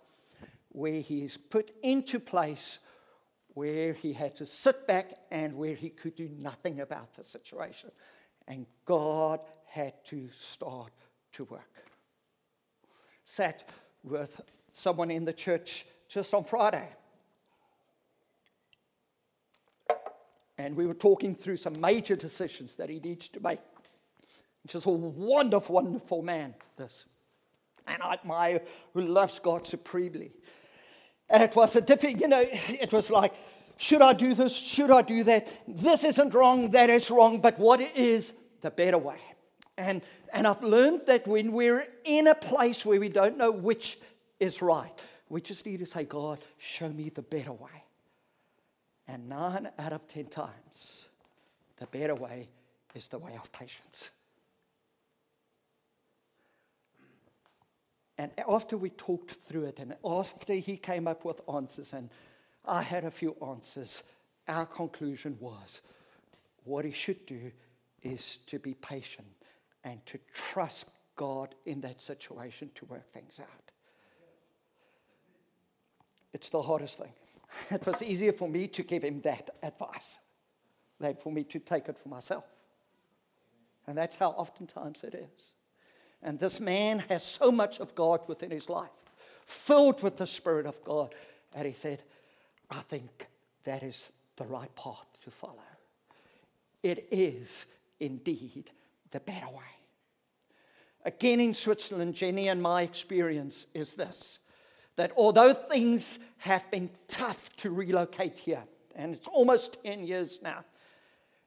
where 0.68 1.00
he 1.00 1.22
is 1.22 1.38
put 1.38 1.70
into 1.82 2.20
place 2.20 2.80
where 3.54 3.94
he 3.94 4.12
had 4.12 4.36
to 4.36 4.44
sit 4.44 4.86
back 4.86 5.14
and 5.30 5.56
where 5.56 5.74
he 5.74 5.88
could 5.88 6.14
do 6.14 6.28
nothing 6.38 6.80
about 6.80 7.14
the 7.14 7.24
situation. 7.24 7.90
And 8.48 8.66
God 8.84 9.40
had 9.66 9.92
to 10.06 10.28
start 10.36 10.92
to 11.34 11.44
work. 11.44 11.60
Sat 13.22 13.68
with 14.02 14.40
someone 14.72 15.10
in 15.10 15.24
the 15.24 15.32
church 15.32 15.86
just 16.08 16.32
on 16.32 16.44
Friday. 16.44 16.88
And 20.56 20.74
we 20.74 20.86
were 20.86 20.94
talking 20.94 21.34
through 21.34 21.58
some 21.58 21.80
major 21.80 22.16
decisions 22.16 22.74
that 22.76 22.88
he 22.88 22.98
needs 22.98 23.28
to 23.28 23.40
make 23.40 23.60
just 24.66 24.86
a 24.86 24.90
wonderful, 24.90 25.76
wonderful 25.76 26.22
man, 26.22 26.54
this. 26.76 27.04
And 27.86 28.02
I 28.02 28.14
admire 28.14 28.62
who 28.92 29.02
loves 29.02 29.38
God 29.38 29.66
supremely. 29.66 30.32
And 31.30 31.42
it 31.42 31.54
was 31.54 31.76
a 31.76 31.80
different, 31.80 32.20
you 32.20 32.28
know, 32.28 32.44
it 32.44 32.92
was 32.92 33.10
like, 33.10 33.34
should 33.76 34.02
I 34.02 34.12
do 34.12 34.34
this? 34.34 34.52
Should 34.52 34.90
I 34.90 35.02
do 35.02 35.22
that? 35.24 35.46
This 35.68 36.02
isn't 36.04 36.34
wrong, 36.34 36.70
that 36.72 36.90
is 36.90 37.10
wrong, 37.10 37.40
but 37.40 37.58
what 37.58 37.80
is 37.80 38.34
the 38.60 38.70
better 38.70 38.98
way? 38.98 39.20
And, 39.76 40.02
and 40.32 40.46
I've 40.46 40.62
learned 40.62 41.02
that 41.06 41.26
when 41.26 41.52
we're 41.52 41.86
in 42.04 42.26
a 42.26 42.34
place 42.34 42.84
where 42.84 42.98
we 42.98 43.08
don't 43.08 43.36
know 43.38 43.50
which 43.50 43.98
is 44.40 44.60
right, 44.60 44.92
we 45.28 45.40
just 45.40 45.64
need 45.64 45.78
to 45.78 45.86
say, 45.86 46.04
God, 46.04 46.40
show 46.58 46.88
me 46.88 47.10
the 47.10 47.22
better 47.22 47.52
way. 47.52 47.84
And 49.06 49.28
nine 49.28 49.68
out 49.78 49.92
of 49.92 50.06
ten 50.08 50.26
times, 50.26 51.06
the 51.78 51.86
better 51.86 52.14
way 52.14 52.48
is 52.94 53.08
the 53.08 53.18
way 53.18 53.38
of 53.40 53.50
patience. 53.52 54.10
And 58.18 58.32
after 58.48 58.76
we 58.76 58.90
talked 58.90 59.32
through 59.46 59.66
it, 59.66 59.78
and 59.78 59.94
after 60.04 60.54
he 60.54 60.76
came 60.76 61.06
up 61.06 61.24
with 61.24 61.40
answers, 61.48 61.92
and 61.92 62.10
I 62.64 62.82
had 62.82 63.04
a 63.04 63.10
few 63.10 63.36
answers, 63.46 64.02
our 64.48 64.66
conclusion 64.66 65.36
was 65.38 65.82
what 66.64 66.84
he 66.84 66.90
should 66.90 67.24
do 67.26 67.52
is 68.02 68.38
to 68.46 68.58
be 68.58 68.74
patient 68.74 69.28
and 69.84 70.04
to 70.06 70.18
trust 70.32 70.86
God 71.16 71.54
in 71.66 71.80
that 71.82 72.00
situation 72.00 72.70
to 72.74 72.84
work 72.86 73.12
things 73.12 73.40
out. 73.40 73.72
It's 76.32 76.50
the 76.50 76.62
hardest 76.62 76.98
thing. 76.98 77.12
It 77.70 77.86
was 77.86 78.02
easier 78.02 78.32
for 78.32 78.48
me 78.48 78.68
to 78.68 78.82
give 78.82 79.02
him 79.02 79.20
that 79.22 79.50
advice 79.62 80.18
than 81.00 81.16
for 81.16 81.32
me 81.32 81.44
to 81.44 81.58
take 81.58 81.88
it 81.88 81.98
for 81.98 82.08
myself. 82.08 82.44
And 83.86 83.96
that's 83.96 84.16
how 84.16 84.30
oftentimes 84.30 85.02
it 85.02 85.14
is. 85.14 85.54
And 86.22 86.38
this 86.38 86.60
man 86.60 86.98
has 87.08 87.24
so 87.24 87.50
much 87.50 87.80
of 87.80 87.94
God 87.94 88.20
within 88.26 88.50
his 88.50 88.68
life, 88.68 88.90
filled 89.46 90.02
with 90.02 90.18
the 90.18 90.26
Spirit 90.26 90.66
of 90.66 90.82
God. 90.84 91.14
And 91.54 91.66
he 91.66 91.72
said, 91.72 92.02
I 92.70 92.80
think 92.80 93.28
that 93.64 93.82
is 93.82 94.12
the 94.36 94.44
right 94.44 94.74
path 94.74 95.06
to 95.24 95.30
follow. 95.30 95.62
It 96.82 97.08
is 97.10 97.64
indeed 98.00 98.70
the 99.10 99.20
better 99.20 99.48
way. 99.48 99.72
again 101.04 101.40
in 101.40 101.54
Switzerland, 101.54 102.14
Jenny 102.14 102.48
and 102.48 102.60
my 102.60 102.82
experience 102.82 103.66
is 103.74 103.94
this 103.94 104.38
that 104.96 105.12
although 105.16 105.54
things 105.54 106.18
have 106.38 106.68
been 106.72 106.90
tough 107.06 107.54
to 107.56 107.70
relocate 107.70 108.36
here, 108.36 108.64
and 108.96 109.14
it's 109.14 109.28
almost 109.28 109.78
10 109.84 110.04
years 110.04 110.40
now, 110.42 110.64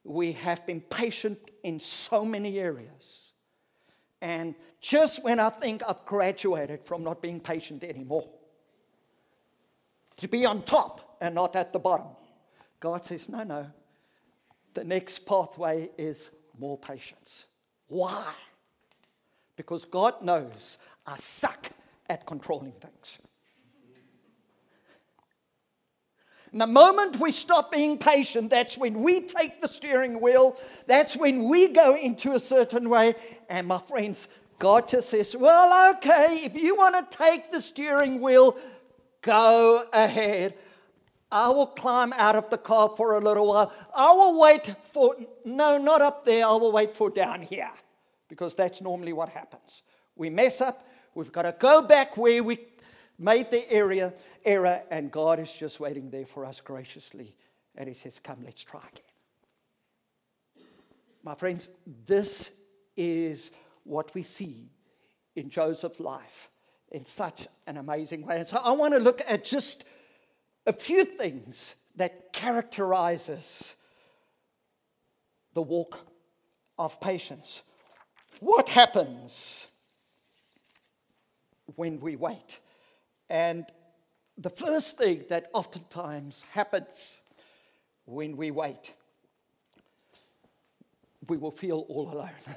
we 0.05 0.31
have 0.31 0.65
been 0.65 0.79
patient 0.79 1.37
in 1.61 1.77
so 1.77 2.23
many 2.23 2.59
areas. 2.59 3.33
And 4.21 4.55
just 4.79 5.21
when 5.21 5.39
I 5.39 5.49
think 5.49 5.83
I've 5.85 6.05
graduated 6.05 6.85
from 6.85 7.03
not 7.03 7.21
being 7.21 7.41
patient 7.41 7.83
anymore, 7.83 8.29
to 10.15 10.27
be 10.29 10.45
on 10.45 10.63
top 10.63 11.17
and 11.19 11.35
not 11.35 11.55
at 11.57 11.73
the 11.73 11.79
bottom, 11.79 12.07
God 12.79 13.05
says, 13.05 13.27
no, 13.27 13.43
no. 13.43 13.67
The 14.75 14.85
next 14.85 15.25
pathway 15.25 15.89
is 15.97 16.31
more 16.57 16.77
patience. 16.77 17.45
Why? 17.87 18.33
Because 19.55 19.85
God 19.85 20.21
knows 20.21 20.77
I 21.05 21.17
suck 21.17 21.69
at 22.09 22.25
controlling 22.25 22.73
things. 22.73 23.19
And 26.51 26.59
the 26.59 26.67
moment 26.67 27.19
we 27.19 27.31
stop 27.31 27.71
being 27.71 27.97
patient, 27.97 28.49
that's 28.49 28.77
when 28.77 29.01
we 29.01 29.21
take 29.21 29.61
the 29.61 29.69
steering 29.69 30.19
wheel. 30.19 30.57
That's 30.85 31.15
when 31.15 31.47
we 31.47 31.69
go 31.69 31.95
into 31.95 32.33
a 32.33 32.39
certain 32.39 32.89
way. 32.89 33.15
And 33.49 33.67
my 33.67 33.79
friends, 33.79 34.27
God 34.59 34.89
just 34.89 35.09
says, 35.09 35.35
Well, 35.35 35.95
okay, 35.95 36.41
if 36.43 36.55
you 36.55 36.75
want 36.75 37.09
to 37.09 37.17
take 37.17 37.51
the 37.51 37.61
steering 37.61 38.21
wheel, 38.21 38.57
go 39.21 39.85
ahead. 39.93 40.55
I 41.31 41.49
will 41.49 41.67
climb 41.67 42.11
out 42.13 42.35
of 42.35 42.49
the 42.49 42.57
car 42.57 42.93
for 42.95 43.15
a 43.15 43.19
little 43.19 43.47
while. 43.47 43.71
I 43.95 44.11
will 44.11 44.39
wait 44.39 44.75
for, 44.81 45.15
no, 45.45 45.77
not 45.77 46.01
up 46.01 46.25
there. 46.25 46.45
I 46.45 46.51
will 46.51 46.71
wait 46.71 46.93
for 46.93 47.09
down 47.09 47.41
here 47.41 47.71
because 48.27 48.53
that's 48.53 48.81
normally 48.81 49.13
what 49.13 49.29
happens. 49.29 49.83
We 50.15 50.29
mess 50.29 50.59
up. 50.59 50.87
We've 51.15 51.31
got 51.31 51.43
to 51.43 51.55
go 51.57 51.81
back 51.81 52.17
where 52.17 52.43
we 52.43 52.59
made 53.17 53.51
the 53.51 53.69
area 53.71 54.13
error, 54.43 54.81
and 54.89 55.11
God 55.11 55.39
is 55.39 55.51
just 55.51 55.79
waiting 55.79 56.09
there 56.09 56.25
for 56.25 56.45
us 56.45 56.59
graciously. 56.59 57.35
And 57.75 57.87
He 57.87 57.95
says, 57.95 58.19
Come, 58.23 58.39
let's 58.43 58.63
try 58.63 58.81
again. 58.91 60.65
My 61.23 61.35
friends, 61.35 61.69
this 62.07 62.51
is 62.97 63.51
what 63.83 64.13
we 64.15 64.23
see 64.23 64.69
in 65.35 65.49
Joseph's 65.49 65.99
life 65.99 66.49
in 66.91 67.05
such 67.05 67.47
an 67.67 67.77
amazing 67.77 68.25
way. 68.25 68.39
And 68.39 68.47
so 68.47 68.57
I 68.57 68.71
want 68.71 68.93
to 68.93 68.99
look 68.99 69.21
at 69.27 69.45
just 69.45 69.85
a 70.65 70.73
few 70.73 71.05
things 71.05 71.75
that 71.95 72.33
characterizes 72.33 73.73
the 75.53 75.61
walk 75.61 75.99
of 76.77 76.99
patience. 76.99 77.61
What 78.39 78.69
happens 78.69 79.67
when 81.75 81.99
we 81.99 82.15
wait? 82.15 82.59
And 83.29 83.65
the 84.37 84.49
first 84.49 84.97
thing 84.97 85.25
that 85.29 85.49
oftentimes 85.53 86.43
happens 86.51 87.17
when 88.05 88.35
we 88.35 88.51
wait, 88.51 88.93
we 91.27 91.37
will 91.37 91.51
feel 91.51 91.85
all 91.87 92.11
alone. 92.11 92.29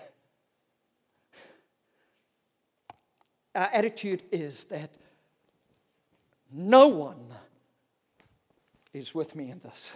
Our 3.54 3.68
attitude 3.72 4.22
is 4.32 4.64
that 4.64 4.90
no 6.50 6.88
one 6.88 7.26
is 8.94 9.14
with 9.14 9.34
me 9.34 9.50
in 9.50 9.58
this. 9.58 9.92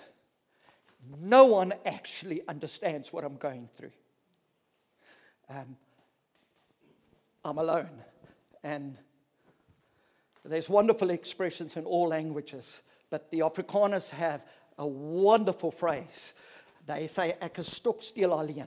No 1.21 1.45
one 1.45 1.73
actually 1.87 2.43
understands 2.49 3.13
what 3.13 3.25
I'm 3.25 3.37
going 3.37 3.69
through. 3.77 3.93
Um, 5.49 5.77
I'm 7.45 7.59
alone. 7.59 8.03
And 8.63 8.99
there's 10.45 10.69
wonderful 10.69 11.11
expressions 11.11 11.77
in 11.77 11.85
all 11.85 12.09
languages, 12.09 12.81
but 13.11 13.31
the 13.31 13.41
Afrikaners 13.41 14.11
have 14.11 14.43
a 14.79 14.87
wonderful 14.87 15.71
phrase. 15.71 16.35
They 16.87 17.07
say, 17.07 17.37
ek 17.41 17.59
is 17.59 17.69
stokstil 17.69 18.33
alleen. 18.33 18.67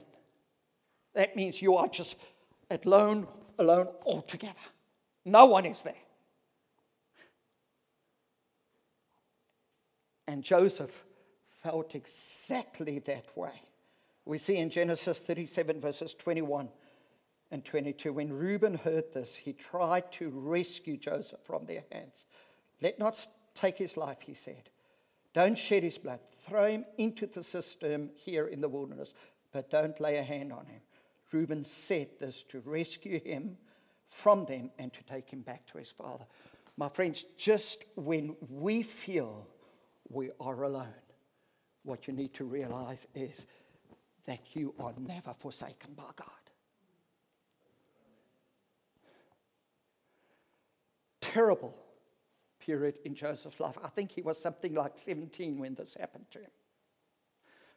That 1.14 1.36
means 1.36 1.60
you 1.60 1.76
are 1.76 1.88
just 1.88 2.16
alone, 2.70 3.26
alone 3.58 3.88
altogether. 4.06 4.54
No 5.24 5.46
one 5.46 5.66
is 5.66 5.82
there. 5.82 5.94
And 10.32 10.42
Joseph 10.42 11.04
felt 11.62 11.94
exactly 11.94 13.00
that 13.00 13.36
way. 13.36 13.52
We 14.24 14.38
see 14.38 14.56
in 14.56 14.70
Genesis 14.70 15.18
37, 15.18 15.78
verses 15.78 16.14
21 16.14 16.70
and 17.50 17.62
22. 17.62 18.14
When 18.14 18.32
Reuben 18.32 18.76
heard 18.76 19.12
this, 19.12 19.34
he 19.34 19.52
tried 19.52 20.10
to 20.12 20.30
rescue 20.30 20.96
Joseph 20.96 21.40
from 21.42 21.66
their 21.66 21.84
hands. 21.92 22.24
Let 22.80 22.98
not 22.98 23.26
take 23.54 23.76
his 23.76 23.98
life, 23.98 24.22
he 24.22 24.32
said. 24.32 24.70
Don't 25.34 25.58
shed 25.58 25.82
his 25.82 25.98
blood. 25.98 26.20
Throw 26.46 26.66
him 26.66 26.86
into 26.96 27.26
the 27.26 27.44
cistern 27.44 28.08
here 28.14 28.46
in 28.46 28.62
the 28.62 28.70
wilderness, 28.70 29.12
but 29.52 29.68
don't 29.68 30.00
lay 30.00 30.16
a 30.16 30.22
hand 30.22 30.50
on 30.50 30.64
him. 30.64 30.80
Reuben 31.30 31.62
said 31.62 32.08
this 32.18 32.42
to 32.44 32.60
rescue 32.60 33.20
him 33.20 33.58
from 34.08 34.46
them 34.46 34.70
and 34.78 34.94
to 34.94 35.04
take 35.04 35.28
him 35.28 35.42
back 35.42 35.66
to 35.66 35.76
his 35.76 35.90
father. 35.90 36.24
My 36.78 36.88
friends, 36.88 37.26
just 37.36 37.84
when 37.96 38.34
we 38.48 38.82
feel 38.82 39.46
we 40.12 40.30
are 40.40 40.62
alone, 40.64 40.94
what 41.84 42.06
you 42.06 42.12
need 42.12 42.34
to 42.34 42.44
realize 42.44 43.06
is 43.14 43.46
that 44.26 44.40
you 44.54 44.74
are 44.78 44.92
never 44.98 45.34
forsaken 45.34 45.94
by 45.96 46.10
God. 46.16 46.28
Terrible 51.20 51.74
period 52.60 52.98
in 53.04 53.14
Joseph's 53.14 53.58
life. 53.58 53.76
I 53.82 53.88
think 53.88 54.12
he 54.12 54.22
was 54.22 54.40
something 54.40 54.74
like 54.74 54.96
17 54.96 55.58
when 55.58 55.74
this 55.74 55.96
happened 55.98 56.26
to 56.32 56.38
him. 56.38 56.50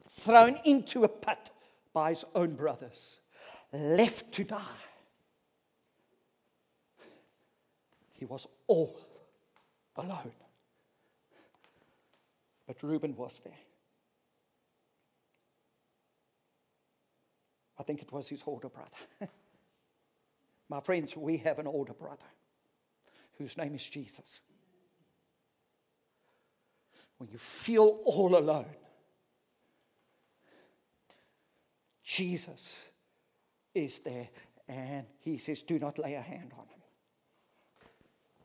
Thrown 0.07 0.57
into 0.65 1.03
a 1.03 1.07
pit 1.07 1.49
by 1.93 2.09
his 2.09 2.25
own 2.35 2.55
brothers, 2.55 3.17
left 3.73 4.31
to 4.33 4.43
die. 4.43 4.61
He 8.13 8.25
was 8.25 8.45
all 8.67 8.99
alone. 9.95 10.31
But 12.67 12.81
Reuben 12.81 13.15
was 13.15 13.39
there. 13.43 13.53
I 17.77 17.83
think 17.83 18.01
it 18.01 18.11
was 18.11 18.27
his 18.27 18.41
older 18.45 18.69
brother. 18.69 18.97
My 20.69 20.79
friends, 20.79 21.15
we 21.15 21.37
have 21.37 21.59
an 21.59 21.67
older 21.67 21.93
brother 21.93 22.25
whose 23.37 23.57
name 23.57 23.75
is 23.75 23.87
Jesus. 23.87 24.41
When 27.17 27.29
you 27.29 27.37
feel 27.37 27.99
all 28.05 28.37
alone, 28.37 28.75
Jesus 32.03 32.79
is 33.73 33.99
there 33.99 34.29
and 34.67 35.05
he 35.19 35.37
says, 35.37 35.61
Do 35.61 35.79
not 35.79 35.99
lay 35.99 36.15
a 36.15 36.21
hand 36.21 36.51
on 36.57 36.65
him. 36.67 36.79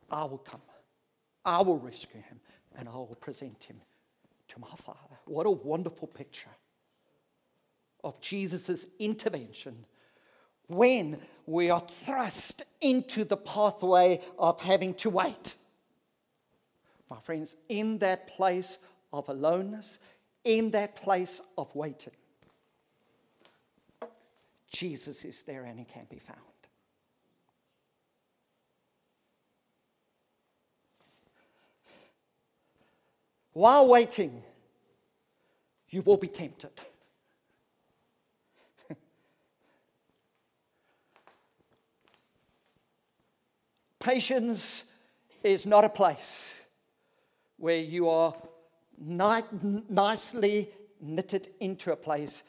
I 0.09 0.23
will 0.25 0.37
come. 0.37 0.61
I 1.43 1.61
will 1.61 1.79
rescue 1.79 2.21
him 2.21 2.39
and 2.77 2.87
I 2.87 2.93
will 2.93 3.17
present 3.19 3.63
him 3.63 3.81
to 4.51 4.59
my 4.59 4.67
Father. 4.75 5.17
What 5.25 5.45
a 5.45 5.51
wonderful 5.51 6.07
picture 6.07 6.49
of 8.03 8.19
Jesus' 8.21 8.85
intervention 8.99 9.85
when 10.67 11.19
we 11.45 11.69
are 11.69 11.81
thrust 11.81 12.63
into 12.79 13.23
the 13.23 13.37
pathway 13.37 14.21
of 14.37 14.59
having 14.61 14.93
to 14.95 15.09
wait. 15.09 15.55
My 17.09 17.19
friends, 17.19 17.55
in 17.69 17.97
that 17.99 18.27
place 18.27 18.79
of 19.13 19.27
aloneness, 19.29 19.99
in 20.43 20.71
that 20.71 20.95
place 20.95 21.41
of 21.57 21.73
waiting, 21.75 22.13
Jesus 24.71 25.25
is 25.25 25.43
there 25.43 25.63
and 25.63 25.77
he 25.77 25.85
can 25.85 26.07
be 26.09 26.19
found. 26.19 26.39
While 33.53 33.87
waiting, 33.87 34.43
you 35.89 36.01
will 36.03 36.17
be 36.17 36.27
tempted. 36.29 36.71
Patience 43.99 44.83
is 45.43 45.65
not 45.65 45.83
a 45.83 45.89
place 45.89 46.53
where 47.57 47.79
you 47.79 48.07
are 48.07 48.33
ni- 48.97 49.43
nicely 49.89 50.69
knitted 51.01 51.49
into 51.59 51.91
a 51.91 51.95
place 51.95 52.43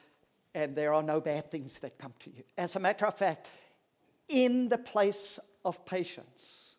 and 0.55 0.77
there 0.77 0.95
are 0.95 1.03
no 1.03 1.21
bad 1.21 1.51
things 1.51 1.79
that 1.81 1.99
come 1.99 2.13
to 2.21 2.31
you. 2.31 2.45
As 2.57 2.77
a 2.77 2.81
matter 2.81 3.07
of 3.07 3.17
fact, 3.17 3.49
in 4.29 4.69
the 4.69 4.79
place 4.79 5.41
of 5.65 5.85
patience, 5.85 6.77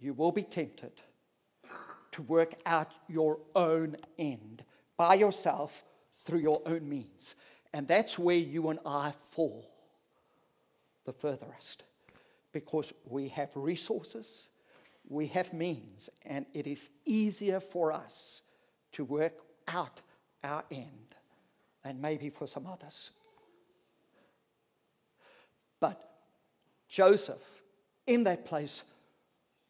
you 0.00 0.12
will 0.12 0.32
be 0.32 0.42
tempted 0.42 0.92
to 2.14 2.22
work 2.22 2.54
out 2.64 2.92
your 3.08 3.38
own 3.54 3.96
end 4.18 4.64
by 4.96 5.14
yourself 5.14 5.84
through 6.24 6.38
your 6.38 6.62
own 6.64 6.88
means. 6.88 7.34
And 7.72 7.88
that's 7.88 8.18
where 8.18 8.36
you 8.36 8.68
and 8.70 8.78
I 8.86 9.12
fall. 9.30 9.68
the 11.04 11.12
furthest 11.12 11.82
because 12.52 12.92
we 13.04 13.28
have 13.28 13.50
resources, 13.54 14.48
we 15.08 15.26
have 15.26 15.52
means, 15.52 16.08
and 16.24 16.46
it 16.54 16.66
is 16.66 16.88
easier 17.04 17.60
for 17.60 17.92
us 17.92 18.42
to 18.92 19.04
work 19.04 19.34
out 19.68 20.00
our 20.42 20.64
end 20.70 21.14
than 21.82 22.00
maybe 22.00 22.30
for 22.30 22.46
some 22.46 22.66
others. 22.66 23.10
But 25.80 26.00
Joseph, 26.88 27.42
in 28.06 28.24
that 28.24 28.46
place, 28.46 28.82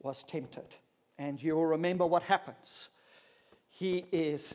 was 0.00 0.22
tempted. 0.22 0.76
And 1.18 1.42
you'll 1.42 1.66
remember 1.66 2.06
what 2.06 2.22
happens. 2.22 2.88
He 3.68 4.04
is 4.12 4.54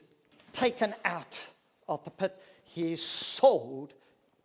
taken 0.52 0.94
out 1.06 1.40
of 1.88 2.04
the 2.04 2.12
pit, 2.12 2.42
he 2.64 2.94
is 2.94 3.04
sold 3.04 3.94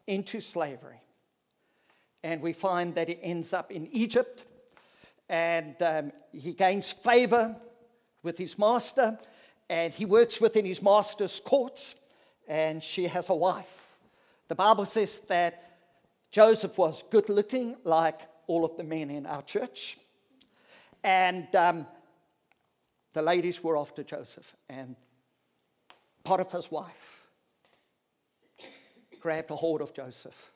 into 0.07 0.41
slavery. 0.41 1.01
And 2.23 2.41
we 2.41 2.53
find 2.53 2.95
that 2.95 3.09
he 3.09 3.19
ends 3.23 3.53
up 3.53 3.71
in 3.71 3.87
Egypt 3.93 4.45
and 5.29 5.81
um, 5.83 6.13
he 6.33 6.53
gains 6.53 6.91
favor 6.91 7.57
with 8.23 8.39
his 8.39 8.59
master 8.59 9.19
and 9.69 9.93
he 9.93 10.05
works 10.05 10.41
within 10.41 10.65
his 10.65 10.83
master's 10.83 11.41
courts 11.41 11.95
and 12.49 12.83
she 12.83 13.07
has 13.07 13.29
a 13.29 13.35
wife. 13.35 13.89
The 14.49 14.55
Bible 14.55 14.87
says 14.87 15.21
that 15.29 15.79
Joseph 16.31 16.77
was 16.77 17.05
good 17.11 17.29
looking, 17.29 17.77
like 17.85 18.21
all 18.47 18.65
of 18.65 18.77
the 18.77 18.85
men 18.85 19.11
in 19.11 19.27
our 19.27 19.43
church. 19.43 19.99
And 21.03 21.55
um, 21.55 21.87
the 23.15 23.23
ladies 23.23 23.63
were 23.65 23.79
after 23.79 24.03
Joseph. 24.03 24.55
And 24.69 24.97
Potiphar's 26.25 26.71
wife 26.71 27.23
grabbed 29.21 29.51
a 29.51 29.57
hold 29.57 29.81
of 29.81 29.95
Joseph. 29.95 30.53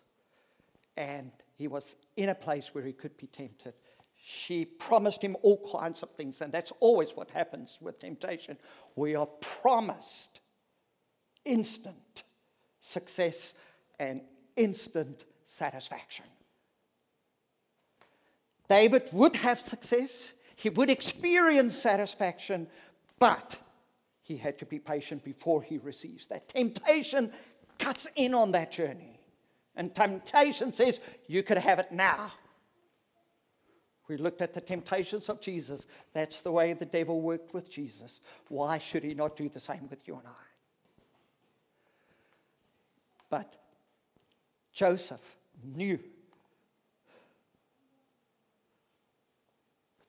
And 0.97 1.31
he 1.57 1.69
was 1.69 1.97
in 2.17 2.29
a 2.29 2.35
place 2.35 2.75
where 2.75 2.85
he 2.85 2.93
could 2.93 3.17
be 3.17 3.29
tempted. 3.29 3.75
She 4.23 4.65
promised 4.65 5.23
him 5.23 5.37
all 5.43 5.67
kinds 5.73 6.03
of 6.03 6.11
things. 6.11 6.41
And 6.43 6.53
that's 6.53 6.73
always 6.81 7.13
what 7.13 7.31
happens 7.31 7.79
with 7.81 7.99
temptation. 7.99 8.59
We 8.97 9.15
are 9.15 9.27
promised 9.27 10.41
instant 11.45 12.25
success 12.81 13.55
and 13.99 14.21
instant 14.57 15.25
satisfaction. 15.45 16.27
David 18.69 19.09
would 19.13 19.37
have 19.37 19.59
success, 19.59 20.33
he 20.59 20.71
would 20.71 20.91
experience 20.91 21.79
satisfaction, 21.79 22.67
but 23.21 23.57
he 24.23 24.37
had 24.37 24.59
to 24.59 24.67
be 24.67 24.81
patient 24.81 25.23
before 25.23 25.63
he 25.63 25.79
receives 25.79 26.27
that. 26.27 26.49
Temptation 26.49 27.31
cuts 27.79 28.09
in 28.17 28.35
on 28.35 28.51
that 28.51 28.73
journey. 28.73 29.21
And 29.77 29.95
temptation 29.95 30.73
says, 30.73 30.99
You 31.29 31.45
could 31.45 31.59
have 31.59 31.79
it 31.79 31.93
now. 31.93 32.33
We 34.09 34.17
looked 34.17 34.43
at 34.43 34.53
the 34.53 34.61
temptations 34.61 35.29
of 35.29 35.41
Jesus. 35.41 35.87
That's 36.13 36.41
the 36.41 36.51
way 36.51 36.73
the 36.73 36.87
devil 36.87 37.21
worked 37.21 37.55
with 37.55 37.71
Jesus. 37.71 38.21
Why 38.49 38.79
should 38.79 39.05
he 39.05 39.15
not 39.15 39.37
do 39.37 39.49
the 39.49 39.61
same 39.61 39.89
with 39.89 40.09
you 40.09 40.17
and 40.17 40.27
I? 40.27 40.49
But 43.31 43.57
Joseph 44.73 45.37
knew 45.63 46.01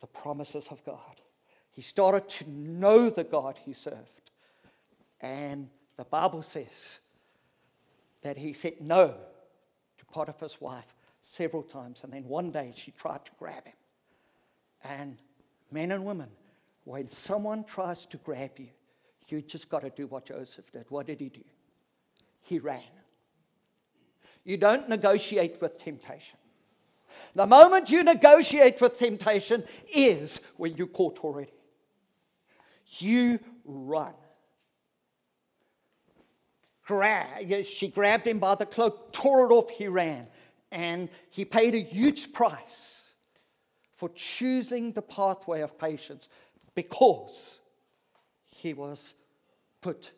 the 0.02 0.08
promises 0.08 0.68
of 0.70 0.84
God. 0.86 1.22
He 1.72 1.82
started 1.82 2.28
to 2.30 2.50
know 2.50 3.10
the 3.10 3.24
God 3.24 3.58
he 3.64 3.74
served. 3.74 4.32
And 5.22 5.70
the 5.98 6.06
Bible 6.06 6.42
says 6.42 7.00
that 8.22 8.38
he 8.38 8.54
said 8.54 8.76
no 8.82 9.16
to 9.98 10.06
Potiphar's 10.06 10.60
wife 10.60 10.96
several 11.22 11.64
times. 11.64 12.02
And 12.04 12.14
then 12.14 12.26
one 12.26 12.52
day 12.52 12.74
she 12.76 12.92
tried 12.92 13.26
to 13.26 13.32
grab 13.38 13.66
him. 13.66 13.74
And 14.84 15.18
men 15.72 15.92
and 15.92 16.06
women, 16.06 16.30
when 16.86 17.10
someone 17.10 17.64
tries 17.64 18.06
to 18.08 18.18
grab 18.18 18.52
you, 18.58 18.70
you 19.28 19.42
just 19.42 19.70
got 19.70 19.82
to 19.82 19.90
do 19.90 20.08
what 20.08 20.26
Joseph 20.26 20.72
did. 20.72 20.86
What 20.90 21.06
did 21.06 21.20
he 21.20 21.30
do? 21.30 21.44
He 22.42 22.60
ran. 22.60 22.82
You 24.44 24.58
don't 24.58 24.90
negotiate 24.90 25.62
with 25.62 25.78
temptation. 25.78 26.39
The 27.36 27.48
moment 27.48 27.90
you 27.90 28.04
negotiate 28.04 28.82
with 28.82 28.98
temptation 28.98 29.64
is 29.94 30.42
when 30.58 30.76
you're 30.76 30.88
caught 30.88 31.20
already. 31.20 31.52
You 32.98 33.40
run. 33.66 34.14
She 37.64 37.88
grabbed 37.88 38.26
him 38.26 38.40
by 38.40 38.56
the 38.56 38.66
cloak, 38.66 39.14
tore 39.14 39.46
it 39.46 39.54
off, 39.54 39.70
he 39.70 39.88
ran. 39.88 40.28
And 40.72 41.10
he 41.30 41.46
paid 41.46 41.76
a 41.76 41.80
huge 41.80 42.34
price 42.34 43.12
for 43.96 44.10
choosing 44.10 44.94
the 44.94 45.02
pathway 45.02 45.62
of 45.62 45.78
patience 45.78 46.28
because 46.74 47.60
he 48.48 48.74
was 48.74 49.14
put 49.82 50.12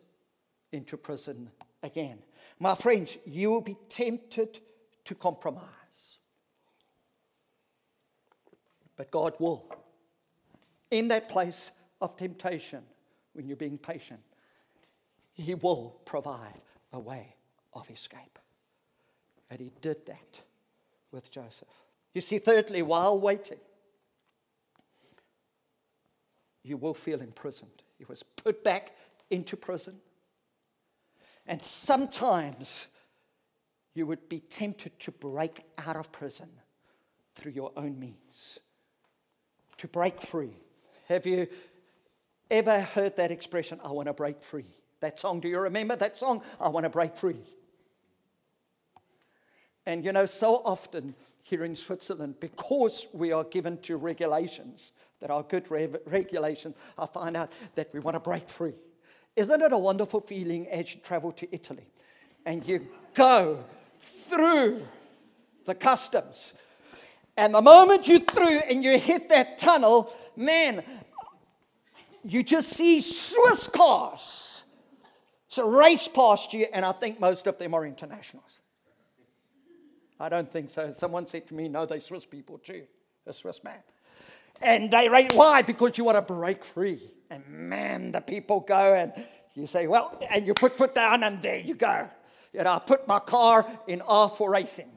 into 0.72 0.98
prison 0.98 1.50
again. 1.84 2.20
My 2.60 2.76
friends, 2.76 3.18
you 3.26 3.50
will 3.50 3.62
be 3.62 3.78
tempted 3.90 4.60
to 5.06 5.16
compromise. 5.16 5.66
But 9.02 9.10
God 9.10 9.34
will. 9.40 9.66
In 10.92 11.08
that 11.08 11.28
place 11.28 11.72
of 12.02 12.16
temptation, 12.18 12.84
when 13.34 13.48
you're 13.48 13.58
being 13.58 13.80
patient, 13.80 14.20
He 15.34 15.56
will 15.56 16.00
provide 16.06 16.62
a 16.94 17.00
way 17.00 17.34
of 17.74 17.90
escape. 17.90 18.38
And 19.50 19.60
He 19.60 19.72
did 19.82 20.06
that 20.06 20.42
with 21.12 21.32
Joseph. 21.32 21.68
You 22.14 22.22
see, 22.22 22.38
thirdly, 22.38 22.84
while 22.84 23.20
waiting, 23.20 23.58
you 26.62 26.78
will 26.78 26.94
feel 26.94 27.22
imprisoned. 27.22 27.82
He 27.98 28.06
was 28.06 28.22
put 28.22 28.64
back 28.64 28.92
into 29.32 29.58
prison. 29.58 29.96
And 31.48 31.64
sometimes 31.64 32.86
you 33.96 34.06
would 34.06 34.30
be 34.30 34.42
tempted 34.42 35.00
to 35.00 35.12
break 35.12 35.64
out 35.80 35.96
of 35.96 36.12
prison 36.12 36.50
through 37.34 37.54
your 37.54 37.72
own 37.76 37.98
means, 38.00 38.60
to 39.82 39.88
break 39.88 40.22
free. 40.22 40.54
Have 41.08 41.26
you 41.26 41.48
ever 42.52 42.82
heard 42.82 43.16
that 43.16 43.32
expression, 43.32 43.80
I 43.84 43.92
want 43.92 44.08
to 44.08 44.14
break 44.14 44.44
free? 44.44 44.66
That 45.00 45.20
song, 45.20 45.40
do 45.40 45.48
you 45.48 45.60
remember 45.60 45.96
that 45.96 46.18
song? 46.18 46.44
I 46.60 46.70
want 46.70 46.84
to 46.84 46.90
break 46.90 47.16
free. 47.16 47.42
And 49.88 50.06
you 50.06 50.12
know, 50.12 50.28
so 50.28 50.62
often 50.64 51.16
here 51.42 51.64
in 51.64 51.76
Switzerland, 51.76 52.36
because 52.40 53.08
we 53.12 53.32
are 53.32 53.44
given 53.44 53.80
to 53.80 53.98
regulations 53.98 54.92
that 55.20 55.32
are 55.32 55.42
good 55.42 55.72
re- 55.72 55.90
regulations, 56.06 56.76
I 57.00 57.08
find 57.08 57.36
out 57.36 57.52
that 57.74 57.92
we 57.92 58.00
want 58.00 58.14
to 58.14 58.20
break 58.20 58.48
free. 58.48 58.76
Isn't 59.36 59.62
it 59.64 59.74
a 59.74 59.78
wonderful 59.78 60.22
feeling 60.22 60.68
as 60.68 60.94
you 60.94 61.02
travel 61.02 61.32
to 61.32 61.48
Italy 61.52 61.88
and 62.46 62.64
you 62.68 62.88
go 63.16 63.64
through 64.00 64.84
the 65.66 65.74
customs? 65.74 66.54
And 67.42 67.56
the 67.56 67.62
moment 67.64 68.08
you 68.08 68.20
through 68.20 68.60
and 68.70 68.84
you 68.84 69.00
hit 69.00 69.30
that 69.30 69.58
tunnel, 69.58 70.14
man, 70.36 70.84
you 72.24 72.44
just 72.44 72.70
see 72.70 73.02
Swiss 73.02 73.68
cars. 73.68 74.64
So 75.48 75.68
race 75.68 76.08
past 76.08 76.54
you, 76.54 76.68
and 76.72 76.86
I 76.86 76.92
think 76.92 77.20
most 77.20 77.48
of 77.48 77.58
them 77.58 77.74
are 77.74 77.84
internationals. 77.84 78.60
I 80.20 80.30
don't 80.30 80.52
think 80.52 80.70
so. 80.70 80.94
Someone 80.96 81.26
said 81.26 81.48
to 81.48 81.56
me, 81.56 81.68
no, 81.68 81.88
they're 81.88 82.00
Swiss 82.00 82.28
people 82.28 82.60
too, 82.60 82.84
a 83.26 83.34
Swiss 83.34 83.64
man. 83.64 83.82
And 84.62 84.92
they 84.92 85.10
rate, 85.10 85.34
why? 85.34 85.64
Because 85.64 85.98
you 85.98 86.04
want 86.04 86.18
to 86.18 86.34
break 86.34 86.64
free. 86.64 87.02
And 87.32 87.44
man, 87.48 88.12
the 88.12 88.22
people 88.22 88.60
go 88.60 88.94
and 88.94 89.14
you 89.56 89.66
say, 89.66 89.88
well, 89.88 90.16
and 90.30 90.46
you 90.46 90.54
put 90.54 90.78
foot 90.78 90.94
down 90.94 91.24
and 91.24 91.42
there 91.42 91.58
you 91.58 91.74
go. 91.74 92.08
You 92.54 92.62
know, 92.62 92.74
I 92.74 92.78
put 92.78 93.08
my 93.08 93.18
car 93.18 93.66
in 93.88 94.02
R 94.02 94.30
for 94.30 94.52
racing. 94.52 94.92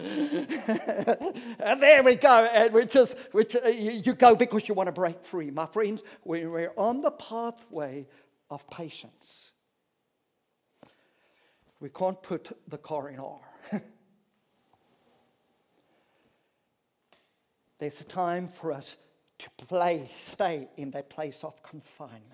and 1.60 1.82
there 1.82 2.02
we 2.02 2.14
go. 2.14 2.48
And 2.52 2.72
we 2.72 2.86
just, 2.86 3.16
we 3.32 3.44
just, 3.44 3.64
uh, 3.64 3.68
you, 3.68 4.02
you 4.04 4.14
go 4.14 4.34
because 4.34 4.66
you 4.68 4.74
want 4.74 4.86
to 4.86 4.92
break 4.92 5.22
free. 5.22 5.50
My 5.50 5.66
friends, 5.66 6.02
when 6.22 6.50
we're 6.50 6.72
on 6.76 7.02
the 7.02 7.10
pathway 7.10 8.06
of 8.48 8.68
patience, 8.70 9.52
we 11.80 11.90
can't 11.90 12.22
put 12.22 12.56
the 12.68 12.78
car 12.78 13.10
in 13.10 13.18
R. 13.18 13.40
There's 17.78 18.00
a 18.00 18.04
time 18.04 18.48
for 18.48 18.72
us 18.72 18.96
to 19.38 19.50
play, 19.66 20.10
stay 20.18 20.68
in 20.76 20.90
that 20.92 21.10
place 21.10 21.44
of 21.44 21.62
confinement. 21.62 22.24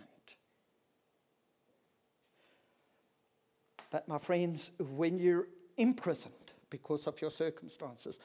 But, 3.91 4.07
my 4.09 4.19
friends, 4.19 4.71
when 4.79 5.19
you're 5.19 5.49
imprisoned 5.77 6.46
because 6.71 7.07
of 7.07 7.21
your 7.21 7.31
circumstances 7.31 8.19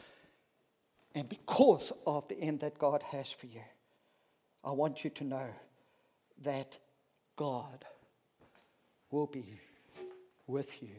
and 1.14 1.28
because 1.28 1.92
of 2.06 2.28
the 2.28 2.40
end 2.40 2.62
that 2.62 2.78
God 2.78 3.04
has 3.04 3.32
for 3.32 3.48
you, 3.48 3.62
I 4.64 4.72
want 4.72 5.04
you 5.04 5.10
to 5.12 5.24
know 5.24 5.48
that 6.44 6.78
God 7.36 7.86
will 9.10 9.28
be 9.28 9.60
with 10.48 10.82
you 10.82 10.96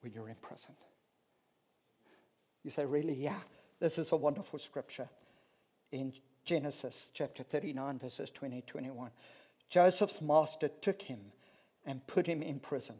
when 0.00 0.12
you're 0.12 0.28
in 0.28 0.36
prison. 0.36 0.74
You 2.64 2.70
say, 2.70 2.84
Really? 2.84 3.14
Yeah. 3.14 3.38
This 3.80 3.96
is 3.96 4.10
a 4.10 4.16
wonderful 4.16 4.58
scripture 4.58 5.08
in 5.92 6.12
Genesis 6.44 7.10
chapter 7.14 7.42
39, 7.42 7.98
verses 7.98 8.30
20 8.30 8.62
21. 8.66 9.10
Joseph's 9.70 10.20
master 10.20 10.68
took 10.80 11.02
him 11.02 11.20
and 11.86 12.06
put 12.06 12.26
him 12.26 12.42
in 12.42 12.58
prison, 12.58 12.96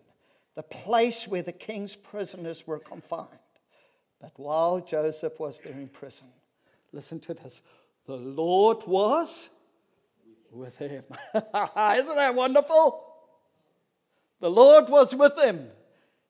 the 0.55 0.63
place 0.63 1.27
where 1.27 1.43
the 1.43 1.53
king's 1.53 1.97
prisoners 1.97 2.67
were 2.67 2.79
confined. 2.79 3.29
But 4.21 4.33
while 4.37 4.81
Joseph 4.81 5.39
was 5.39 5.61
there 5.61 5.73
in 5.73 5.89
prison, 5.89 6.29
listen 6.93 7.21
to 7.21 7.35
this 7.35 7.63
the 8.07 8.17
Lord 8.17 8.87
was 8.87 9.51
with 10.51 10.77
him. 10.79 11.05
Isn't 11.35 12.17
that 12.17 12.35
wonderful? 12.35 13.05
The 14.41 14.51
Lord 14.51 14.89
was 14.89 15.15
with 15.15 15.39
him. 15.39 15.69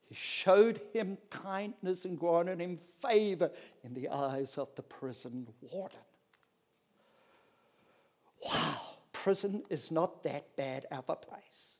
He 0.09 0.14
showed 0.14 0.81
him 0.92 1.18
kindness 1.31 2.05
and 2.05 2.18
granted 2.18 2.61
him 2.61 2.79
favor 3.01 3.51
in 3.85 3.94
the 3.94 4.09
eyes 4.09 4.57
of 4.57 4.74
the 4.74 4.83
prison 4.83 5.46
warden. 5.61 5.98
Wow, 8.44 8.81
prison 9.12 9.62
is 9.68 9.90
not 9.90 10.22
that 10.22 10.57
bad 10.57 10.87
of 10.90 11.05
a 11.09 11.16
place 11.16 11.79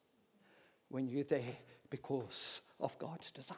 when 0.91 1.09
you're 1.09 1.25
there 1.25 1.57
because 1.89 2.61
of 2.81 2.99
God's 2.99 3.31
design. 3.31 3.57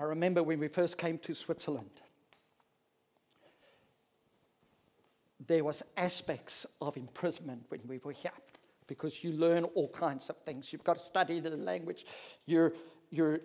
I 0.00 0.04
remember 0.04 0.42
when 0.42 0.58
we 0.60 0.68
first 0.68 0.96
came 0.96 1.18
to 1.18 1.34
Switzerland, 1.34 1.90
there 5.46 5.62
was 5.62 5.82
aspects 5.94 6.64
of 6.80 6.96
imprisonment 6.96 7.64
when 7.68 7.82
we 7.86 7.98
were 7.98 8.12
here 8.12 8.32
because 8.86 9.22
you 9.22 9.32
learn 9.32 9.64
all 9.64 9.88
kinds 9.88 10.30
of 10.30 10.38
things. 10.38 10.72
You've 10.72 10.84
got 10.84 10.96
to 10.96 11.04
study 11.04 11.38
the 11.40 11.50
language. 11.50 12.06
You're, 12.46 12.72
you're 13.10 13.40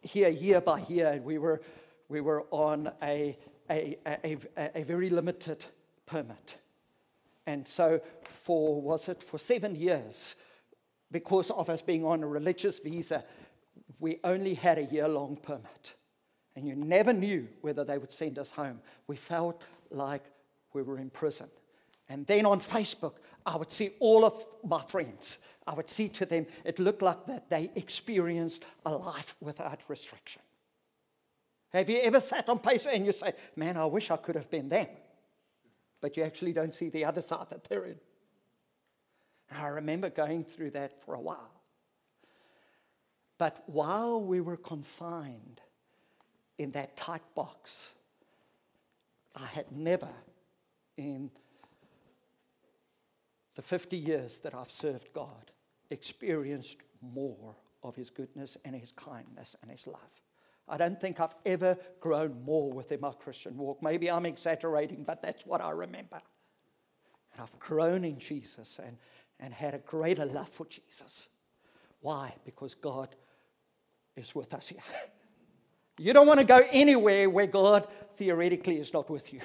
here 0.00 0.30
year 0.30 0.62
by 0.62 0.82
year, 0.88 1.08
and 1.08 1.24
we 1.26 1.36
were, 1.36 1.60
we 2.08 2.22
were 2.22 2.46
on 2.50 2.90
a, 3.02 3.36
a, 3.68 3.98
a, 4.06 4.38
a, 4.56 4.80
a 4.80 4.82
very 4.84 5.10
limited 5.10 5.62
permit. 6.06 6.56
And 7.46 7.68
so, 7.68 8.00
for 8.24 8.80
was 8.80 9.10
it 9.10 9.22
for 9.22 9.36
seven 9.36 9.74
years, 9.74 10.36
because 11.10 11.50
of 11.50 11.68
us 11.68 11.82
being 11.82 12.02
on 12.02 12.22
a 12.22 12.26
religious 12.26 12.78
visa, 12.78 13.24
we 14.02 14.18
only 14.24 14.54
had 14.54 14.78
a 14.78 14.84
year 14.84 15.06
long 15.06 15.36
permit. 15.36 15.94
And 16.56 16.66
you 16.66 16.74
never 16.74 17.12
knew 17.12 17.48
whether 17.60 17.84
they 17.84 17.98
would 17.98 18.12
send 18.12 18.36
us 18.36 18.50
home. 18.50 18.80
We 19.06 19.14
felt 19.14 19.62
like 19.90 20.24
we 20.74 20.82
were 20.82 20.98
in 20.98 21.08
prison. 21.08 21.46
And 22.08 22.26
then 22.26 22.44
on 22.44 22.60
Facebook, 22.60 23.14
I 23.46 23.56
would 23.56 23.70
see 23.70 23.92
all 24.00 24.24
of 24.24 24.44
my 24.64 24.82
friends. 24.82 25.38
I 25.68 25.74
would 25.74 25.88
see 25.88 26.08
to 26.10 26.26
them, 26.26 26.46
it 26.64 26.80
looked 26.80 27.00
like 27.00 27.26
that 27.26 27.48
they 27.48 27.70
experienced 27.76 28.64
a 28.84 28.92
life 28.92 29.36
without 29.40 29.80
restriction. 29.86 30.42
Have 31.72 31.88
you 31.88 31.98
ever 31.98 32.20
sat 32.20 32.48
on 32.48 32.58
Facebook 32.58 32.92
and 32.92 33.06
you 33.06 33.12
say, 33.12 33.32
Man, 33.54 33.76
I 33.76 33.86
wish 33.86 34.10
I 34.10 34.16
could 34.16 34.34
have 34.34 34.50
been 34.50 34.68
them? 34.68 34.88
But 36.00 36.16
you 36.16 36.24
actually 36.24 36.52
don't 36.52 36.74
see 36.74 36.88
the 36.88 37.04
other 37.04 37.22
side 37.30 37.46
that 37.50 37.64
they're 37.64 37.84
in. 37.84 38.00
And 39.48 39.60
I 39.60 39.68
remember 39.68 40.10
going 40.10 40.44
through 40.44 40.72
that 40.72 41.00
for 41.04 41.14
a 41.14 41.20
while. 41.20 41.61
But 43.42 43.64
while 43.66 44.22
we 44.22 44.40
were 44.40 44.56
confined 44.56 45.60
in 46.58 46.70
that 46.70 46.96
tight 46.96 47.24
box, 47.34 47.88
I 49.34 49.46
had 49.46 49.72
never, 49.72 50.10
in 50.96 51.28
the 53.56 53.62
50 53.62 53.96
years 53.96 54.38
that 54.44 54.54
I've 54.54 54.70
served 54.70 55.12
God, 55.12 55.50
experienced 55.90 56.76
more 57.00 57.56
of 57.82 57.96
His 57.96 58.10
goodness 58.10 58.56
and 58.64 58.76
His 58.76 58.92
kindness 58.92 59.56
and 59.60 59.72
His 59.72 59.88
love. 59.88 59.98
I 60.68 60.76
don't 60.76 61.00
think 61.00 61.18
I've 61.18 61.34
ever 61.44 61.76
grown 61.98 62.44
more 62.44 62.72
within 62.72 63.00
my 63.00 63.10
Christian 63.10 63.58
walk. 63.58 63.82
Maybe 63.82 64.08
I'm 64.08 64.24
exaggerating, 64.24 65.02
but 65.02 65.20
that's 65.20 65.44
what 65.44 65.60
I 65.60 65.70
remember. 65.70 66.20
And 67.32 67.42
I've 67.42 67.58
grown 67.58 68.04
in 68.04 68.20
Jesus 68.20 68.78
and, 68.78 68.96
and 69.40 69.52
had 69.52 69.74
a 69.74 69.78
greater 69.78 70.26
love 70.26 70.48
for 70.48 70.66
Jesus. 70.66 71.26
Why? 72.02 72.34
Because 72.44 72.74
God 72.74 73.16
is 74.16 74.34
with 74.34 74.52
us 74.54 74.68
here. 74.68 74.80
You 75.98 76.12
don't 76.12 76.26
want 76.26 76.40
to 76.40 76.44
go 76.44 76.62
anywhere 76.70 77.28
where 77.28 77.46
God 77.46 77.86
theoretically 78.16 78.78
is 78.78 78.92
not 78.92 79.10
with 79.10 79.32
you. 79.32 79.40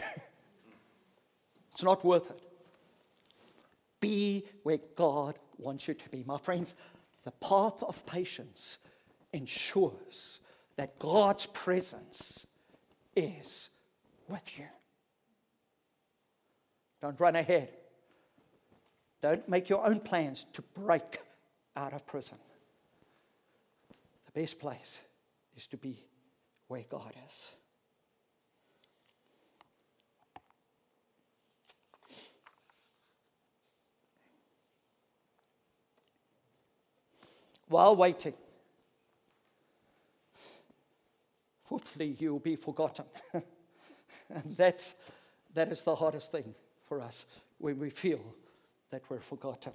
it's 1.74 1.84
not 1.84 2.04
worth 2.04 2.30
it. 2.30 2.42
Be 4.00 4.46
where 4.64 4.80
God 4.96 5.38
wants 5.58 5.88
you 5.88 5.94
to 5.94 6.10
be. 6.10 6.24
My 6.26 6.38
friends, 6.38 6.76
the 7.24 7.32
path 7.32 7.84
of 7.84 8.06
patience 8.06 8.78
ensures 9.34 10.40
that 10.78 10.98
God's 11.00 11.48
presence 11.48 12.46
is 13.16 13.70
with 14.28 14.58
you. 14.58 14.66
Don't 17.02 17.20
run 17.20 17.36
ahead. 17.36 17.70
Don't 19.22 19.48
make 19.50 19.70
your 19.70 19.86
own 19.86 20.00
plans 20.00 20.46
to 20.54 20.62
break 20.62 21.20
out 21.76 21.94
of 21.94 22.06
prison 22.06 22.38
best 24.38 24.60
place 24.60 25.00
is 25.56 25.66
to 25.66 25.78
be 25.78 25.98
where 26.68 26.84
God 26.88 27.12
is. 27.28 27.48
While 37.68 37.96
waiting, 37.96 38.36
fourthly, 41.66 42.16
you'll 42.20 42.38
be 42.38 42.56
forgotten. 42.56 43.06
and 43.34 44.56
that's, 44.56 44.94
that 45.56 45.72
is 45.72 45.82
the 45.82 45.96
hardest 45.96 46.32
thing 46.32 46.54
for 46.88 47.02
us 47.02 47.26
when 47.58 47.80
we 47.80 47.90
feel 47.90 48.22
that 48.92 49.02
we're 49.10 49.20
forgotten. 49.20 49.74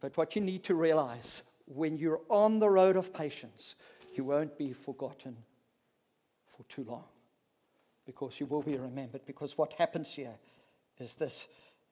But 0.00 0.16
what 0.16 0.36
you 0.36 0.42
need 0.42 0.62
to 0.64 0.76
realize 0.76 1.42
when 1.74 1.96
you're 1.96 2.20
on 2.28 2.58
the 2.58 2.68
road 2.68 2.96
of 2.96 3.12
patience, 3.12 3.76
you 4.14 4.24
won't 4.24 4.58
be 4.58 4.72
forgotten 4.72 5.36
for 6.46 6.64
too 6.64 6.84
long 6.84 7.04
because 8.04 8.40
you 8.40 8.46
will 8.46 8.62
be 8.62 8.76
remembered. 8.76 9.22
Because 9.26 9.56
what 9.56 9.72
happens 9.74 10.08
here 10.08 10.34
is 10.98 11.14
this 11.14 11.46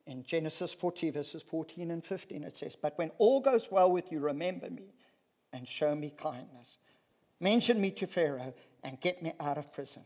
in 0.06 0.24
Genesis 0.24 0.72
40, 0.72 1.10
verses 1.10 1.42
14 1.42 1.90
and 1.90 2.04
15, 2.04 2.42
it 2.42 2.56
says, 2.56 2.76
But 2.80 2.98
when 2.98 3.10
all 3.18 3.40
goes 3.40 3.68
well 3.70 3.90
with 3.90 4.10
you, 4.10 4.20
remember 4.20 4.70
me 4.70 4.94
and 5.52 5.68
show 5.68 5.94
me 5.94 6.12
kindness. 6.16 6.78
Mention 7.40 7.80
me 7.80 7.90
to 7.92 8.06
Pharaoh 8.06 8.54
and 8.82 9.00
get 9.00 9.22
me 9.22 9.32
out 9.38 9.58
of 9.58 9.72
prison. 9.72 10.02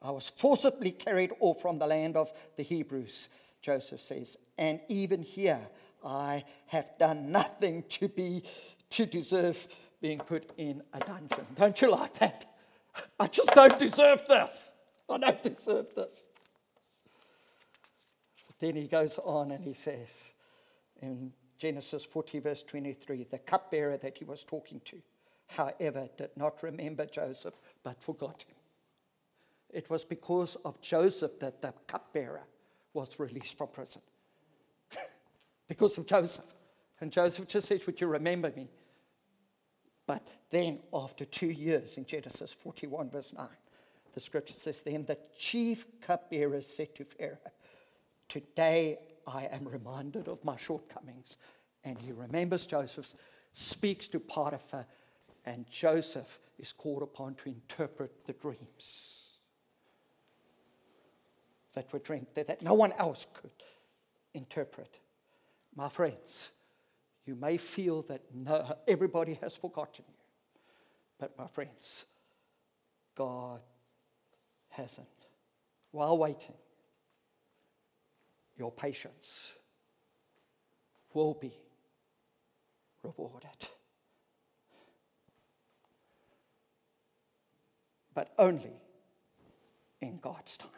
I 0.00 0.10
was 0.12 0.28
forcibly 0.28 0.92
carried 0.92 1.32
off 1.40 1.60
from 1.60 1.78
the 1.78 1.86
land 1.86 2.16
of 2.16 2.32
the 2.56 2.62
Hebrews, 2.62 3.28
Joseph 3.60 4.00
says, 4.00 4.36
and 4.56 4.80
even 4.88 5.22
here 5.22 5.66
I 6.04 6.44
have 6.66 6.96
done 6.98 7.32
nothing 7.32 7.82
to 7.88 8.08
be 8.08 8.44
to 8.90 9.06
deserve 9.06 9.66
being 10.00 10.18
put 10.18 10.50
in 10.56 10.82
a 10.92 11.00
dungeon. 11.00 11.46
Don't 11.54 11.80
you 11.80 11.90
like 11.90 12.14
that? 12.14 12.44
I 13.18 13.26
just 13.26 13.50
don't 13.52 13.78
deserve 13.78 14.26
this. 14.28 14.72
I 15.08 15.18
don't 15.18 15.42
deserve 15.42 15.94
this. 15.94 16.22
Then 18.60 18.76
he 18.76 18.88
goes 18.88 19.18
on 19.18 19.52
and 19.52 19.64
he 19.64 19.72
says 19.72 20.32
in 21.00 21.32
Genesis 21.58 22.04
40, 22.04 22.40
verse 22.40 22.62
23, 22.62 23.26
the 23.30 23.38
cupbearer 23.38 23.96
that 23.98 24.18
he 24.18 24.24
was 24.24 24.44
talking 24.44 24.80
to, 24.84 25.00
however, 25.46 26.08
did 26.16 26.30
not 26.36 26.62
remember 26.62 27.06
Joseph 27.06 27.54
but 27.82 28.00
forgot 28.00 28.44
him. 28.46 28.56
It 29.70 29.90
was 29.90 30.04
because 30.04 30.56
of 30.64 30.80
Joseph 30.80 31.38
that 31.40 31.60
the 31.60 31.74
cupbearer 31.86 32.42
was 32.94 33.18
released 33.18 33.58
from 33.58 33.68
prison. 33.68 34.02
because 35.68 35.98
of 35.98 36.06
Joseph. 36.06 36.44
And 37.00 37.12
Joseph 37.12 37.46
just 37.46 37.68
says, 37.68 37.86
Would 37.86 38.00
you 38.00 38.06
remember 38.08 38.52
me? 38.54 38.68
But 40.08 40.26
then, 40.48 40.78
after 40.94 41.26
two 41.26 41.50
years, 41.50 41.98
in 41.98 42.06
Genesis 42.06 42.50
41, 42.50 43.10
verse 43.10 43.34
9, 43.36 43.46
the 44.14 44.20
scripture 44.20 44.54
says, 44.58 44.80
Then 44.80 45.04
the 45.04 45.18
chief 45.38 45.84
cupbearer 46.00 46.62
said 46.62 46.94
to 46.94 47.04
Pharaoh, 47.04 47.36
Today 48.26 48.98
I 49.26 49.44
am 49.52 49.68
reminded 49.68 50.26
of 50.26 50.42
my 50.42 50.56
shortcomings. 50.56 51.36
And 51.84 51.98
he 51.98 52.12
remembers 52.12 52.64
Joseph, 52.64 53.14
speaks 53.52 54.08
to 54.08 54.18
Potiphar, 54.18 54.86
and 55.44 55.66
Joseph 55.70 56.38
is 56.58 56.72
called 56.72 57.02
upon 57.02 57.34
to 57.36 57.50
interpret 57.50 58.24
the 58.24 58.32
dreams 58.32 59.24
that 61.74 61.92
were 61.92 61.98
dreamed, 61.98 62.28
that 62.34 62.62
no 62.62 62.72
one 62.72 62.92
else 62.92 63.26
could 63.34 63.50
interpret. 64.32 65.00
My 65.76 65.90
friends, 65.90 66.48
you 67.28 67.34
may 67.34 67.58
feel 67.58 68.00
that 68.04 68.22
no, 68.34 68.74
everybody 68.88 69.38
has 69.42 69.54
forgotten 69.54 70.02
you. 70.08 70.14
But, 71.18 71.36
my 71.36 71.46
friends, 71.46 72.06
God 73.14 73.60
hasn't. 74.70 75.06
While 75.90 76.16
waiting, 76.16 76.54
your 78.56 78.72
patience 78.72 79.52
will 81.12 81.34
be 81.34 81.52
rewarded. 83.02 83.68
But 88.14 88.32
only 88.38 88.80
in 90.00 90.18
God's 90.18 90.56
time. 90.56 90.70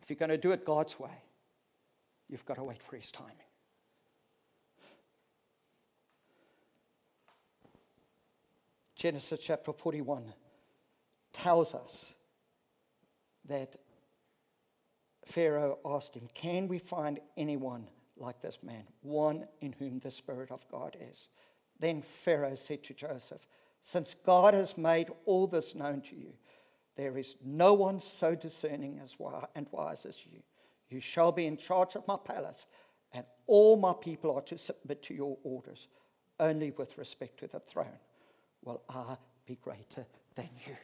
If 0.00 0.10
you're 0.10 0.16
going 0.16 0.28
to 0.28 0.38
do 0.38 0.52
it 0.52 0.64
God's 0.64 1.00
way, 1.00 1.10
you've 2.28 2.44
got 2.44 2.54
to 2.54 2.64
wait 2.64 2.82
for 2.82 2.96
His 2.96 3.10
timing. 3.10 3.34
Genesis 8.96 9.40
chapter 9.42 9.72
41 9.72 10.32
tells 11.32 11.74
us 11.74 12.14
that 13.44 13.76
Pharaoh 15.26 15.78
asked 15.84 16.14
him, 16.14 16.28
Can 16.34 16.66
we 16.66 16.78
find 16.78 17.20
anyone 17.36 17.88
like 18.16 18.40
this 18.40 18.58
man, 18.62 18.84
one 19.02 19.46
in 19.60 19.72
whom 19.72 19.98
the 19.98 20.10
Spirit 20.10 20.50
of 20.50 20.66
God 20.70 20.96
is? 20.98 21.28
Then 21.78 22.00
Pharaoh 22.00 22.54
said 22.54 22.82
to 22.84 22.94
Joseph, 22.94 23.46
Since 23.82 24.16
God 24.24 24.54
has 24.54 24.78
made 24.78 25.10
all 25.26 25.46
this 25.46 25.74
known 25.74 26.00
to 26.02 26.16
you, 26.16 26.32
there 26.96 27.18
is 27.18 27.36
no 27.44 27.74
one 27.74 28.00
so 28.00 28.34
discerning 28.34 28.98
as 29.04 29.16
and 29.54 29.66
wise 29.70 30.06
as 30.06 30.24
you. 30.24 30.42
You 30.88 31.00
shall 31.00 31.32
be 31.32 31.46
in 31.46 31.56
charge 31.56 31.96
of 31.96 32.06
my 32.06 32.16
palace, 32.16 32.66
and 33.12 33.24
all 33.46 33.76
my 33.76 33.92
people 33.92 34.34
are 34.34 34.42
to 34.42 34.58
submit 34.58 35.02
to 35.04 35.14
your 35.14 35.36
orders. 35.42 35.88
Only 36.38 36.70
with 36.70 36.96
respect 36.98 37.40
to 37.40 37.46
the 37.46 37.60
throne 37.60 37.98
will 38.64 38.82
I 38.88 39.16
be 39.46 39.56
greater 39.56 40.06
than 40.34 40.48
you. 40.66 40.76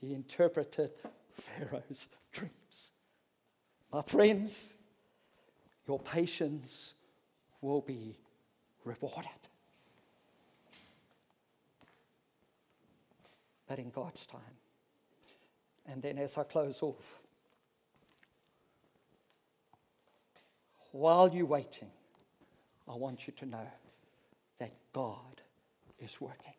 He 0.00 0.14
interpreted 0.14 0.90
Pharaoh's 1.32 2.08
dreams. 2.32 2.92
My 3.92 4.02
friends, 4.02 4.74
your 5.86 5.98
patience 5.98 6.94
will 7.60 7.80
be 7.80 8.16
rewarded. 8.84 9.30
But 13.66 13.78
in 13.78 13.90
God's 13.90 14.26
time. 14.26 14.40
And 15.86 16.02
then 16.02 16.18
as 16.18 16.36
I 16.38 16.44
close 16.44 16.82
off, 16.82 17.20
while 20.96 21.28
you're 21.32 21.46
waiting, 21.46 21.90
I 22.88 22.94
want 22.94 23.26
you 23.26 23.32
to 23.38 23.46
know 23.46 23.66
that 24.58 24.72
God 24.92 25.40
is 25.98 26.20
working. 26.20 26.54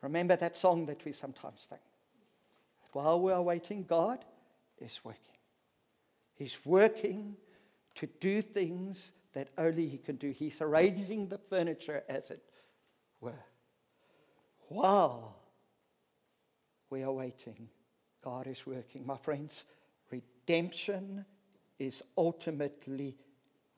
Remember 0.00 0.36
that 0.36 0.56
song 0.56 0.86
that 0.86 1.04
we 1.04 1.12
sometimes 1.12 1.66
sing? 1.68 1.78
While 2.92 3.20
we 3.20 3.32
are 3.32 3.42
waiting, 3.42 3.84
God 3.84 4.24
is 4.80 5.00
working. 5.04 5.20
He's 6.34 6.58
working 6.64 7.36
to 7.96 8.06
do 8.20 8.42
things 8.42 9.12
that 9.32 9.48
only 9.56 9.88
He 9.88 9.98
can 9.98 10.16
do. 10.16 10.30
He's 10.30 10.60
arranging 10.60 11.28
the 11.28 11.38
furniture, 11.38 12.02
as 12.08 12.30
it 12.30 12.42
were. 13.20 13.44
While 14.68 15.36
we 16.90 17.02
are 17.02 17.12
waiting, 17.12 17.68
God 18.24 18.46
is 18.46 18.66
working. 18.66 19.06
My 19.06 19.16
friends, 19.16 19.64
redemption 20.46 21.24
is 21.78 22.02
ultimately 22.16 23.16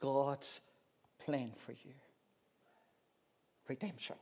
God's 0.01 0.61
plan 1.19 1.53
for 1.57 1.73
you. 1.73 1.95
Redemption. 3.69 4.17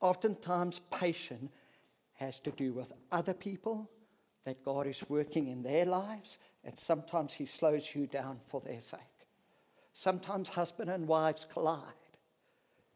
Oftentimes, 0.00 0.80
patience 0.90 1.50
has 2.14 2.38
to 2.40 2.50
do 2.52 2.72
with 2.72 2.92
other 3.10 3.34
people 3.34 3.90
that 4.44 4.62
God 4.62 4.86
is 4.86 5.04
working 5.08 5.48
in 5.48 5.62
their 5.62 5.86
lives, 5.86 6.38
and 6.64 6.78
sometimes 6.78 7.32
He 7.32 7.46
slows 7.46 7.94
you 7.94 8.06
down 8.06 8.40
for 8.46 8.60
their 8.60 8.80
sake. 8.80 9.00
Sometimes 9.92 10.48
husband 10.48 10.90
and 10.90 11.08
wives 11.08 11.46
collide 11.50 11.80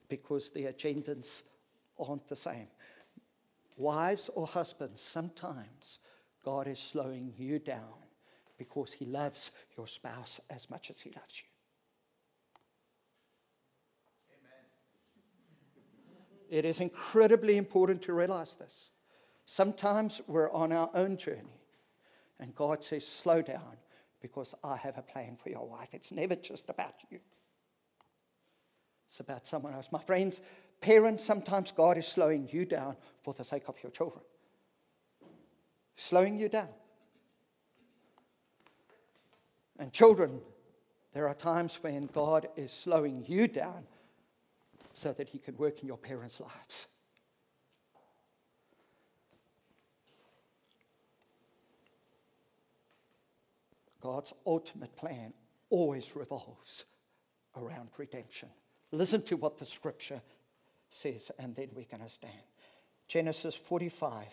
because 0.09 0.51
the 0.51 0.65
agendas 0.65 1.43
aren't 1.99 2.29
the 2.29 2.37
same. 2.37 2.69
Wives 3.77 4.29
or 4.35 4.47
husbands, 4.47 5.01
sometimes 5.01 5.99
God 6.45 6.67
is 6.67 6.79
slowing 6.79 7.33
you 7.37 7.59
down 7.59 7.95
because 8.59 8.93
He 8.93 9.05
loves 9.05 9.51
your 9.77 9.87
spouse 9.87 10.41
as 10.51 10.69
much 10.71 10.91
as 10.91 11.01
He 11.01 11.11
loves 11.11 11.43
you. 11.43 11.51
It 16.51 16.65
is 16.65 16.81
incredibly 16.81 17.57
important 17.57 18.03
to 18.03 18.13
realize 18.13 18.57
this. 18.57 18.91
Sometimes 19.47 20.21
we're 20.27 20.51
on 20.51 20.73
our 20.73 20.91
own 20.95 21.17
journey, 21.17 21.61
and 22.41 22.55
God 22.55 22.83
says, 22.83 23.07
Slow 23.07 23.41
down 23.41 23.77
because 24.21 24.55
I 24.63 24.77
have 24.77 24.99
a 24.99 25.03
plan 25.03 25.37
for 25.43 25.49
your 25.49 25.67
wife. 25.67 25.89
It's 25.93 26.13
never 26.13 26.35
just 26.35 26.69
about 26.69 26.95
you, 27.11 27.21
it's 29.11 29.21
about 29.21 29.47
someone 29.47 29.75
else. 29.75 29.89
My 29.93 30.01
friends, 30.01 30.41
parents, 30.81 31.25
sometimes 31.25 31.73
God 31.73 31.97
is 31.97 32.07
slowing 32.07 32.49
you 32.51 32.65
down 32.65 32.97
for 33.23 33.33
the 33.33 33.45
sake 33.45 33.65
of 33.69 33.77
your 33.83 33.93
children, 33.93 34.23
slowing 36.01 36.39
you 36.39 36.49
down. 36.49 36.69
And 39.79 39.93
children, 39.93 40.41
there 41.13 41.29
are 41.29 41.35
times 41.35 41.79
when 41.83 42.07
God 42.07 42.49
is 42.57 42.73
slowing 42.73 43.25
you 43.27 43.47
down 43.47 43.85
so 44.95 45.13
that 45.13 45.29
He 45.29 45.39
can 45.39 45.57
work 45.57 45.81
in 45.81 45.87
your 45.87 45.99
parents' 45.99 46.41
lives. 46.41 46.87
God's 54.01 54.33
ultimate 54.47 54.97
plan 54.97 55.35
always 55.69 56.17
revolves 56.17 56.87
around 57.57 57.91
redemption. 57.99 58.49
Listen 58.91 59.21
to 59.23 59.37
what 59.37 59.59
the 59.59 59.67
scripture 59.67 60.23
says, 60.89 61.31
and 61.39 61.55
then 61.55 61.69
we're 61.75 61.85
going 61.85 62.03
to 62.03 62.09
stand. 62.09 62.33
Genesis 63.07 63.55
45, 63.55 64.27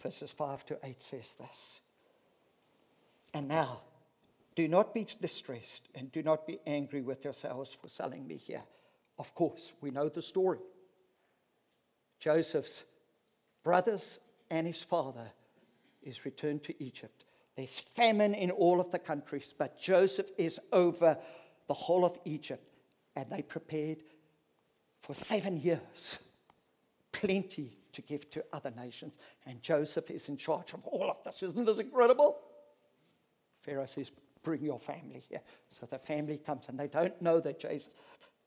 verses 0.00 0.30
5 0.30 0.66
to 0.66 0.78
8 0.82 1.02
says 1.02 1.34
this. 1.38 1.80
And 3.34 3.48
now, 3.48 3.82
do 4.54 4.66
not 4.66 4.94
be 4.94 5.06
distressed 5.20 5.88
and 5.94 6.10
do 6.10 6.22
not 6.22 6.46
be 6.46 6.58
angry 6.66 7.02
with 7.02 7.24
yourselves 7.24 7.74
for 7.74 7.88
selling 7.88 8.26
me 8.26 8.36
here. 8.36 8.62
Of 9.18 9.34
course, 9.34 9.72
we 9.80 9.90
know 9.90 10.08
the 10.08 10.22
story. 10.22 10.58
Joseph's 12.18 12.84
brothers 13.62 14.18
and 14.50 14.66
his 14.66 14.82
father 14.82 15.30
is 16.02 16.24
returned 16.24 16.64
to 16.64 16.82
Egypt. 16.82 17.24
There's 17.54 17.80
famine 17.80 18.34
in 18.34 18.50
all 18.50 18.80
of 18.80 18.90
the 18.90 18.98
countries, 18.98 19.54
but 19.56 19.78
Joseph 19.78 20.30
is 20.38 20.60
over 20.72 21.18
the 21.66 21.74
whole 21.74 22.04
of 22.04 22.18
Egypt, 22.24 22.64
and 23.14 23.30
they 23.30 23.42
prepared 23.42 23.98
for 25.00 25.14
seven 25.14 25.60
years. 25.60 26.18
Plenty 27.12 27.77
to 27.92 28.02
give 28.02 28.30
to 28.30 28.44
other 28.52 28.72
nations, 28.76 29.14
and 29.46 29.62
Joseph 29.62 30.10
is 30.10 30.28
in 30.28 30.36
charge 30.36 30.72
of 30.72 30.84
all 30.84 31.10
of 31.10 31.22
this. 31.24 31.42
Isn't 31.42 31.64
this 31.64 31.78
incredible? 31.78 32.38
Pharaoh 33.62 33.86
says, 33.86 34.10
Bring 34.42 34.62
your 34.62 34.78
family 34.78 35.24
here. 35.28 35.40
So 35.68 35.86
the 35.86 35.98
family 35.98 36.38
comes, 36.38 36.68
and 36.68 36.78
they 36.78 36.86
don't 36.86 37.20
know 37.20 37.40
that 37.40 37.58
Jesus 37.58 37.90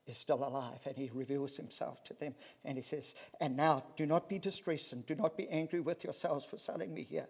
is 0.08 0.18
still 0.18 0.44
alive 0.44 0.80
and 0.86 0.98
he 0.98 1.12
reveals 1.14 1.56
himself 1.56 2.04
to 2.04 2.14
them 2.16 2.34
and 2.66 2.78
he 2.78 2.84
says 2.84 3.14
and 3.40 3.56
now 3.56 3.84
do 3.96 4.06
not 4.06 4.28
be 4.28 4.40
distressed 4.40 4.94
and 4.94 5.06
do 5.06 5.14
not 5.16 5.38
be 5.38 5.48
angry 5.50 5.80
with 5.80 6.04
yourselves 6.04 6.44
for 6.44 6.58
selling 6.58 6.94
me 6.94 7.06
here 7.08 7.28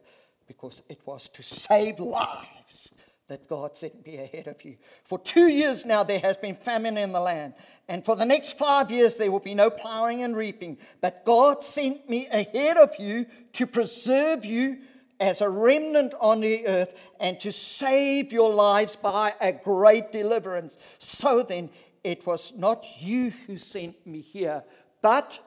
because 0.47 0.81
it 0.87 0.99
was 1.05 1.27
to 1.29 1.43
save 1.43 1.99
lives 1.99 2.91
that 3.31 3.47
God 3.47 3.77
sent 3.77 4.05
me 4.05 4.17
ahead 4.17 4.47
of 4.47 4.65
you. 4.65 4.75
For 5.05 5.17
two 5.17 5.47
years 5.47 5.85
now, 5.85 6.03
there 6.03 6.19
has 6.19 6.35
been 6.35 6.53
famine 6.53 6.97
in 6.97 7.13
the 7.13 7.21
land. 7.21 7.53
And 7.87 8.03
for 8.03 8.17
the 8.17 8.25
next 8.25 8.57
five 8.57 8.91
years, 8.91 9.15
there 9.15 9.31
will 9.31 9.39
be 9.39 9.55
no 9.55 9.69
plowing 9.69 10.21
and 10.21 10.35
reaping. 10.35 10.77
But 10.99 11.23
God 11.23 11.63
sent 11.63 12.09
me 12.09 12.27
ahead 12.27 12.75
of 12.75 12.93
you 12.99 13.25
to 13.53 13.65
preserve 13.65 14.43
you 14.43 14.79
as 15.21 15.39
a 15.39 15.49
remnant 15.49 16.13
on 16.19 16.41
the 16.41 16.67
earth 16.67 16.93
and 17.21 17.39
to 17.39 17.53
save 17.53 18.33
your 18.33 18.53
lives 18.53 18.97
by 18.97 19.33
a 19.39 19.53
great 19.53 20.11
deliverance. 20.11 20.77
So 20.99 21.41
then, 21.41 21.69
it 22.03 22.25
was 22.25 22.51
not 22.53 22.85
you 22.99 23.31
who 23.47 23.57
sent 23.57 24.05
me 24.05 24.19
here, 24.19 24.61
but 25.01 25.39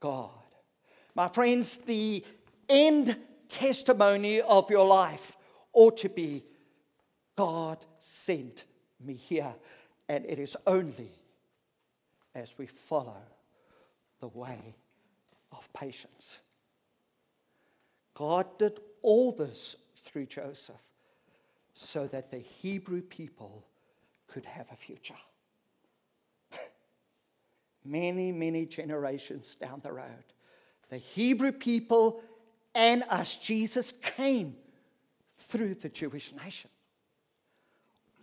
God. 0.00 0.30
My 1.14 1.28
friends, 1.28 1.76
the 1.76 2.24
end 2.66 3.18
testimony 3.50 4.40
of 4.40 4.70
your 4.70 4.86
life 4.86 5.36
ought 5.74 5.98
to 5.98 6.08
be 6.08 6.44
God 7.38 7.78
sent 8.00 8.64
me 8.98 9.14
here. 9.14 9.54
And 10.08 10.26
it 10.26 10.40
is 10.40 10.56
only 10.66 11.12
as 12.34 12.48
we 12.58 12.66
follow 12.66 13.22
the 14.18 14.26
way 14.26 14.74
of 15.52 15.72
patience. 15.72 16.38
God 18.14 18.58
did 18.58 18.80
all 19.02 19.30
this 19.30 19.76
through 20.04 20.26
Joseph 20.26 20.74
so 21.74 22.08
that 22.08 22.32
the 22.32 22.38
Hebrew 22.38 23.02
people 23.02 23.64
could 24.26 24.44
have 24.44 24.66
a 24.72 24.76
future 24.76 25.14
many, 27.84 28.32
many 28.32 28.66
generations 28.66 29.56
down 29.60 29.78
the 29.84 29.92
road. 29.92 30.24
The 30.88 30.96
Hebrew 30.96 31.52
people 31.52 32.20
and 32.74 33.04
us, 33.08 33.36
Jesus 33.36 33.92
came 34.02 34.56
through 35.36 35.76
the 35.76 35.88
Jewish 35.88 36.32
nation. 36.44 36.70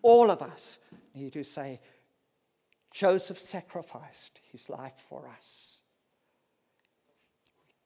All 0.06 0.30
of 0.30 0.44
us 0.44 0.78
need 1.16 1.34
to 1.34 1.44
say, 1.44 1.82
Joseph 2.92 3.40
sacrificed 3.40 4.40
his 4.52 4.70
life 4.70 5.02
for 5.10 5.28
us. 5.28 5.80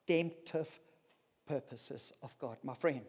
Redemptive 0.06 0.82
purposes 1.48 2.12
of 2.22 2.38
God. 2.38 2.58
My 2.62 2.74
friend, 2.74 3.06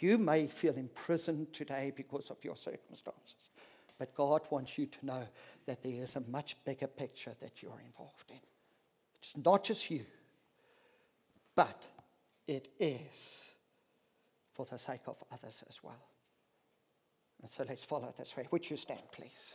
you 0.00 0.18
may 0.18 0.48
feel 0.48 0.74
imprisoned 0.74 1.52
today 1.52 1.92
because 1.94 2.32
of 2.32 2.44
your 2.44 2.56
circumstances, 2.56 3.50
but 4.00 4.16
God 4.16 4.40
wants 4.50 4.78
you 4.78 4.86
to 4.86 5.06
know 5.06 5.22
that 5.66 5.84
there 5.84 6.02
is 6.02 6.16
a 6.16 6.28
much 6.28 6.56
bigger 6.64 6.88
picture 6.88 7.36
that 7.40 7.62
you're 7.62 7.82
involved 7.86 8.30
in. 8.30 8.40
It's 9.20 9.36
not 9.36 9.62
just 9.62 9.88
you, 9.92 10.06
but 11.54 11.84
it 12.48 12.66
is 12.80 13.44
for 14.54 14.66
the 14.66 14.76
sake 14.76 15.02
of 15.06 15.22
others 15.30 15.62
as 15.68 15.84
well. 15.84 16.08
And 17.44 17.50
so 17.50 17.62
let's 17.68 17.84
follow 17.84 18.10
this 18.16 18.38
way. 18.38 18.46
Would 18.52 18.70
you 18.70 18.78
stand, 18.78 19.02
please? 19.12 19.52